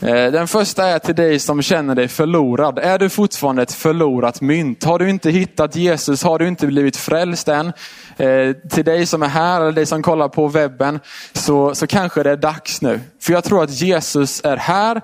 Eh, 0.00 0.32
den 0.32 0.48
första 0.48 0.86
är 0.86 0.98
till 0.98 1.14
dig 1.14 1.38
som 1.38 1.62
känner 1.62 1.94
dig 1.94 2.08
förlorad. 2.08 2.78
Är 2.78 2.98
du 2.98 3.08
fortfarande 3.08 3.62
ett 3.62 3.72
förlorat 3.72 4.40
mynt? 4.40 4.84
Har 4.84 4.98
du 4.98 5.10
inte 5.10 5.30
hittat 5.30 5.76
Jesus? 5.76 6.22
Har 6.22 6.38
du 6.38 6.48
inte 6.48 6.66
blivit 6.66 6.96
frälst 6.96 7.48
än? 7.48 7.72
Eh, 8.16 8.52
till 8.70 8.84
dig 8.84 9.06
som 9.06 9.22
är 9.22 9.28
här 9.28 9.60
eller 9.60 9.72
dig 9.72 9.86
som 9.86 10.02
kollar 10.02 10.28
på 10.28 10.48
webben 10.48 11.00
så, 11.32 11.74
så 11.74 11.86
kanske 11.86 12.22
det 12.22 12.30
är 12.30 12.36
dags 12.36 12.82
nu. 12.82 13.00
För 13.20 13.32
jag 13.32 13.44
tror 13.44 13.62
att 13.62 13.70
Jesus 13.70 14.40
är 14.44 14.56
här 14.56 15.00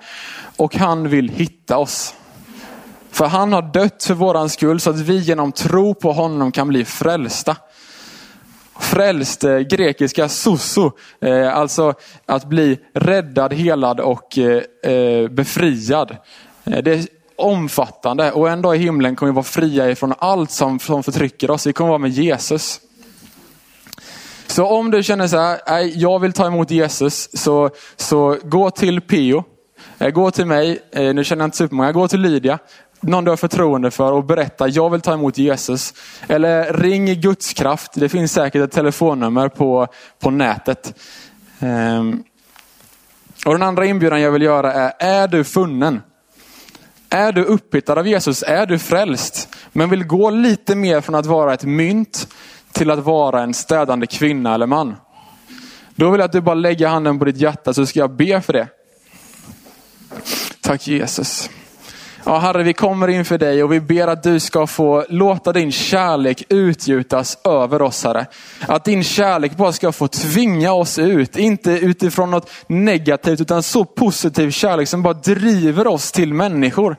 och 0.57 0.77
han 0.77 1.09
vill 1.09 1.29
hitta 1.29 1.77
oss. 1.79 2.15
För 3.11 3.27
han 3.27 3.53
har 3.53 3.63
dött 3.63 4.05
för 4.05 4.15
våran 4.15 4.49
skull 4.49 4.81
så 4.81 4.91
att 4.91 4.99
vi 4.99 5.19
genom 5.19 5.53
tro 5.53 5.95
på 5.95 6.13
honom 6.13 6.53
kan 6.53 6.69
bli 6.69 6.85
frälsta. 6.85 7.57
Frälst, 8.91 9.45
eh, 9.45 9.59
grekiska 9.59 10.29
soso, 10.29 10.93
eh, 11.21 11.57
alltså 11.57 11.95
att 12.27 12.45
bli 12.45 12.79
räddad, 12.95 13.53
helad 13.53 14.01
och 14.01 14.39
eh, 14.39 14.63
eh 14.93 15.29
befriad. 15.29 16.17
Eh, 16.65 16.83
det 16.83 16.95
är 16.95 17.07
omfattande 17.37 18.33
och 18.33 18.51
en 18.51 18.63
dag 18.63 18.77
i 18.77 18.79
himlen 18.79 19.17
kommer 19.17 19.33
vi 19.33 19.35
vara 19.35 19.45
fria 19.45 19.91
ifrån 19.91 20.15
allt 20.19 20.51
som, 20.51 20.79
som 20.79 21.03
förtrycker 21.03 21.51
oss. 21.51 21.67
Vi 21.67 21.73
kommer 21.73 21.89
vara 21.89 21.99
med 21.99 22.11
Jesus. 22.11 22.81
Så 24.47 24.67
om 24.67 24.91
du 24.91 25.03
känner 25.03 25.27
så 25.27 25.39
här, 25.39 25.61
nej, 25.67 25.93
jag 25.97 26.19
vill 26.19 26.33
ta 26.33 26.47
emot 26.47 26.71
Jesus, 26.71 27.29
så, 27.33 27.71
så 27.97 28.37
gå 28.43 28.71
till 28.71 29.01
Pio. 29.01 29.45
Eh, 29.99 30.11
gå 30.11 30.31
till 30.31 30.47
mig, 30.47 30.79
nu 30.93 31.25
känner 31.25 31.43
jag 31.43 31.47
inte 31.47 31.57
supermånga, 31.57 31.93
gå 31.93 32.09
till 32.09 32.21
Lydia 32.21 32.59
någon 33.01 33.25
du 33.25 33.31
har 33.31 33.37
förtroende 33.37 33.91
för 33.91 34.13
och 34.13 34.25
berätta, 34.25 34.69
jag 34.69 34.91
vill 34.91 35.01
ta 35.01 35.13
emot 35.13 35.39
Jesus. 35.39 35.95
Eller 36.29 36.73
ring 36.73 37.21
Guds 37.21 37.53
kraft. 37.53 37.93
Det 37.95 38.09
finns 38.09 38.33
säkert 38.33 38.63
ett 38.63 38.73
telefonnummer 38.73 39.49
på, 39.49 39.87
på 40.19 40.31
nätet. 40.31 40.95
Ehm. 41.61 42.23
Och 43.47 43.53
Den 43.53 43.63
andra 43.63 43.87
inbjudan 43.87 44.21
jag 44.21 44.31
vill 44.31 44.43
göra 44.43 44.73
är, 44.73 44.93
är 44.99 45.29
du 45.29 45.45
funnen? 45.45 46.03
Är 47.11 47.33
du 47.33 47.45
upphittad 47.45 47.99
av 47.99 48.07
Jesus? 48.07 48.43
Är 48.43 48.67
du 48.67 48.79
frälst? 48.79 49.49
Men 49.73 49.91
vill 49.91 50.05
gå 50.05 50.31
lite 50.31 50.75
mer 50.75 51.01
från 51.01 51.15
att 51.15 51.27
vara 51.27 51.55
ett 51.55 51.65
mynt 51.65 52.29
till 52.73 52.91
att 52.91 52.99
vara 52.99 53.43
en 53.43 53.55
städande 53.55 54.07
kvinna 54.07 54.55
eller 54.55 54.67
man. 54.67 54.97
Då 55.95 56.11
vill 56.11 56.19
jag 56.19 56.27
att 56.27 56.33
du 56.33 56.41
bara 56.41 56.55
lägger 56.55 56.89
handen 56.89 57.19
på 57.19 57.25
ditt 57.25 57.37
hjärta 57.37 57.75
så 57.75 57.87
ska 57.87 57.99
jag 58.01 58.11
be 58.11 58.41
för 58.41 58.53
det. 58.53 58.69
Tack 60.61 60.87
Jesus. 60.87 61.51
Ja, 62.25 62.39
Herre, 62.39 62.63
vi 62.63 62.73
kommer 62.73 63.09
inför 63.09 63.39
dig 63.39 63.63
och 63.63 63.73
vi 63.73 63.81
ber 63.81 64.07
att 64.07 64.23
du 64.23 64.41
ska 64.41 64.67
få 64.67 65.05
låta 65.09 65.53
din 65.53 65.73
kärlek 65.73 66.43
utgjutas 66.49 67.39
över 67.45 67.83
oss, 67.83 68.05
Herre. 68.05 68.27
Att 68.61 68.85
din 68.85 69.05
kärlek 69.05 69.57
bara 69.57 69.73
ska 69.73 69.93
få 69.93 70.09
tvinga 70.09 70.73
oss 70.73 70.99
ut, 70.99 71.37
inte 71.37 71.71
utifrån 71.71 72.31
något 72.31 72.51
negativt, 72.67 73.41
utan 73.41 73.63
så 73.63 73.85
positiv 73.85 74.51
kärlek 74.51 74.89
som 74.89 75.03
bara 75.03 75.15
driver 75.15 75.87
oss 75.87 76.13
till 76.13 76.35
människor. 76.35 76.97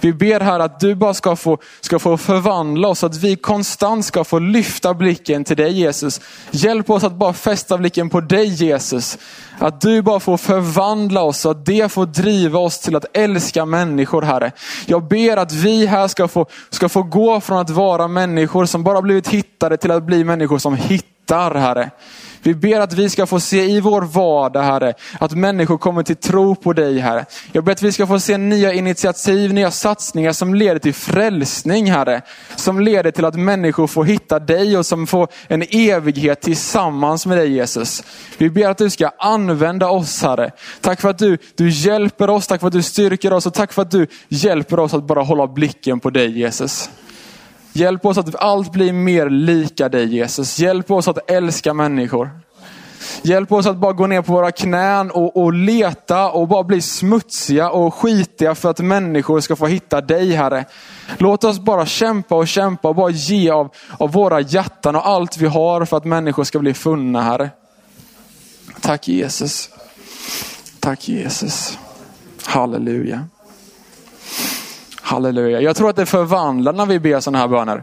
Vi 0.00 0.12
ber 0.12 0.40
här 0.40 0.60
att 0.60 0.80
du 0.80 0.94
bara 0.94 1.14
ska 1.14 1.36
få, 1.36 1.58
ska 1.80 1.98
få 1.98 2.16
förvandla 2.16 2.88
oss, 2.88 3.04
att 3.04 3.16
vi 3.16 3.36
konstant 3.36 4.04
ska 4.04 4.24
få 4.24 4.38
lyfta 4.38 4.94
blicken 4.94 5.44
till 5.44 5.56
dig 5.56 5.72
Jesus. 5.72 6.20
Hjälp 6.50 6.90
oss 6.90 7.04
att 7.04 7.12
bara 7.12 7.32
fästa 7.32 7.78
blicken 7.78 8.10
på 8.10 8.20
dig 8.20 8.46
Jesus. 8.46 9.18
Att 9.58 9.80
du 9.80 10.02
bara 10.02 10.20
får 10.20 10.36
förvandla 10.36 11.22
oss 11.22 11.40
så 11.40 11.50
att 11.50 11.66
det 11.66 11.92
får 11.92 12.06
driva 12.06 12.58
oss 12.58 12.80
till 12.80 12.96
att 12.96 13.16
älska 13.16 13.64
människor 13.64 14.22
Herre. 14.22 14.52
Jag 14.86 15.08
ber 15.08 15.36
att 15.36 15.52
vi 15.52 15.86
här 15.86 16.08
ska 16.08 16.28
få, 16.28 16.46
ska 16.70 16.88
få 16.88 17.02
gå 17.02 17.40
från 17.40 17.58
att 17.58 17.70
vara 17.70 18.08
människor 18.08 18.66
som 18.66 18.84
bara 18.84 19.02
blivit 19.02 19.28
hittade 19.28 19.76
till 19.76 19.90
att 19.90 20.02
bli 20.02 20.24
människor 20.24 20.58
som 20.58 20.74
hittar 20.74 21.54
Herre. 21.54 21.90
Vi 22.46 22.54
ber 22.54 22.80
att 22.80 22.92
vi 22.92 23.10
ska 23.10 23.26
få 23.26 23.40
se 23.40 23.64
i 23.64 23.80
vår 23.80 24.02
vardag, 24.02 24.62
Herre, 24.62 24.94
att 25.20 25.32
människor 25.32 25.78
kommer 25.78 26.02
till 26.02 26.16
tro 26.16 26.54
på 26.54 26.72
dig, 26.72 26.98
Herre. 26.98 27.24
Jag 27.52 27.64
ber 27.64 27.72
att 27.72 27.82
vi 27.82 27.92
ska 27.92 28.06
få 28.06 28.20
se 28.20 28.38
nya 28.38 28.72
initiativ, 28.72 29.54
nya 29.54 29.70
satsningar 29.70 30.32
som 30.32 30.54
leder 30.54 30.78
till 30.78 30.94
frälsning, 30.94 31.90
Herre. 31.90 32.22
Som 32.56 32.80
leder 32.80 33.10
till 33.10 33.24
att 33.24 33.34
människor 33.34 33.86
får 33.86 34.04
hitta 34.04 34.38
dig 34.38 34.78
och 34.78 34.86
som 34.86 35.06
får 35.06 35.28
en 35.48 35.62
evighet 35.70 36.40
tillsammans 36.40 37.26
med 37.26 37.38
dig, 37.38 37.52
Jesus. 37.52 38.02
Vi 38.38 38.50
ber 38.50 38.68
att 38.68 38.78
du 38.78 38.90
ska 38.90 39.10
använda 39.18 39.88
oss, 39.88 40.22
Herre. 40.22 40.50
Tack 40.80 41.00
för 41.00 41.08
att 41.08 41.18
du, 41.18 41.38
du 41.56 41.68
hjälper 41.68 42.30
oss, 42.30 42.46
tack 42.46 42.60
för 42.60 42.66
att 42.66 42.72
du 42.72 42.82
styrker 42.82 43.32
oss 43.32 43.46
och 43.46 43.54
tack 43.54 43.72
för 43.72 43.82
att 43.82 43.90
du 43.90 44.06
hjälper 44.28 44.78
oss 44.78 44.94
att 44.94 45.04
bara 45.04 45.22
hålla 45.22 45.46
blicken 45.46 46.00
på 46.00 46.10
dig, 46.10 46.38
Jesus. 46.38 46.90
Hjälp 47.76 48.06
oss 48.06 48.18
att 48.18 48.34
allt 48.34 48.72
blir 48.72 48.92
mer 48.92 49.30
lika 49.30 49.88
dig 49.88 50.14
Jesus. 50.14 50.58
Hjälp 50.58 50.90
oss 50.90 51.08
att 51.08 51.30
älska 51.30 51.74
människor. 51.74 52.30
Hjälp 53.22 53.52
oss 53.52 53.66
att 53.66 53.76
bara 53.76 53.92
gå 53.92 54.06
ner 54.06 54.22
på 54.22 54.32
våra 54.32 54.52
knän 54.52 55.10
och, 55.10 55.36
och 55.36 55.52
leta 55.52 56.30
och 56.30 56.48
bara 56.48 56.62
bli 56.62 56.80
smutsiga 56.80 57.70
och 57.70 57.94
skitiga 57.94 58.54
för 58.54 58.70
att 58.70 58.78
människor 58.78 59.40
ska 59.40 59.56
få 59.56 59.66
hitta 59.66 60.00
dig 60.00 60.32
Herre. 60.32 60.64
Låt 61.18 61.44
oss 61.44 61.58
bara 61.58 61.86
kämpa 61.86 62.34
och 62.34 62.48
kämpa 62.48 62.88
och 62.88 62.94
bara 62.94 63.10
ge 63.10 63.50
av, 63.50 63.68
av 63.98 64.12
våra 64.12 64.40
hjärtan 64.40 64.96
och 64.96 65.08
allt 65.08 65.36
vi 65.36 65.46
har 65.46 65.84
för 65.84 65.96
att 65.96 66.04
människor 66.04 66.44
ska 66.44 66.58
bli 66.58 66.74
funna 66.74 67.22
Herre. 67.22 67.50
Tack 68.80 69.08
Jesus. 69.08 69.70
Tack 70.80 71.08
Jesus. 71.08 71.78
Halleluja. 72.46 73.28
Halleluja. 75.06 75.60
Jag 75.60 75.76
tror 75.76 75.90
att 75.90 75.96
det 75.96 76.06
förvandlar 76.06 76.72
när 76.72 76.86
vi 76.86 77.00
ber 77.00 77.20
sådana 77.20 77.38
här 77.38 77.48
böner. 77.48 77.82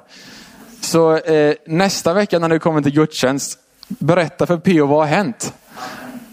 Så 0.81 1.17
eh, 1.17 1.53
nästa 1.67 2.13
vecka 2.13 2.39
när 2.39 2.49
du 2.49 2.59
kommer 2.59 2.81
till 2.81 2.91
gudstjänst, 2.91 3.59
berätta 3.87 4.45
för 4.45 4.57
P.O. 4.57 4.85
vad 4.85 4.99
har 4.99 5.05
hänt? 5.05 5.53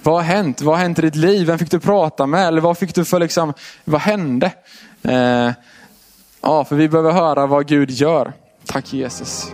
Vad 0.02 0.14
har 0.14 0.22
hänt? 0.22 0.62
Vad 0.62 0.76
har 0.76 0.82
hänt 0.82 0.98
i 0.98 1.02
ditt 1.02 1.16
liv? 1.16 1.46
Vem 1.46 1.58
fick 1.58 1.70
du 1.70 1.80
prata 1.80 2.26
med? 2.26 2.46
Eller 2.46 2.60
vad 2.60 2.78
fick 2.78 2.94
du 2.94 3.04
för 3.04 3.18
liksom, 3.18 3.54
vad 3.84 4.00
hände? 4.00 4.52
Eh, 5.02 5.50
ja, 6.40 6.64
för 6.64 6.76
vi 6.76 6.88
behöver 6.88 7.12
höra 7.12 7.46
vad 7.46 7.66
Gud 7.66 7.90
gör. 7.90 8.32
Tack 8.66 8.92
Jesus. 8.92 9.52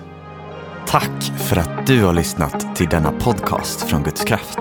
Tack 0.87 1.33
för 1.49 1.57
att 1.57 1.87
du 1.87 2.05
har 2.05 2.13
lyssnat 2.13 2.77
till 2.77 2.89
denna 2.89 3.13
podcast 3.13 3.83
från 3.83 4.03
Guds 4.03 4.25
kraft. 4.25 4.59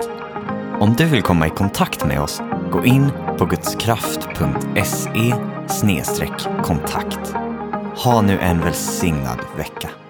Om 0.80 0.94
du 0.98 1.04
vill 1.04 1.22
komma 1.22 1.46
i 1.46 1.50
kontakt 1.50 2.04
med 2.04 2.20
oss, 2.20 2.40
gå 2.72 2.84
in 2.84 3.10
på 3.38 3.46
gudskraft.se 3.46 5.55
kontakt. 6.62 7.34
Ha 7.96 8.22
nu 8.22 8.38
en 8.38 8.60
välsignad 8.60 9.38
vecka. 9.56 10.05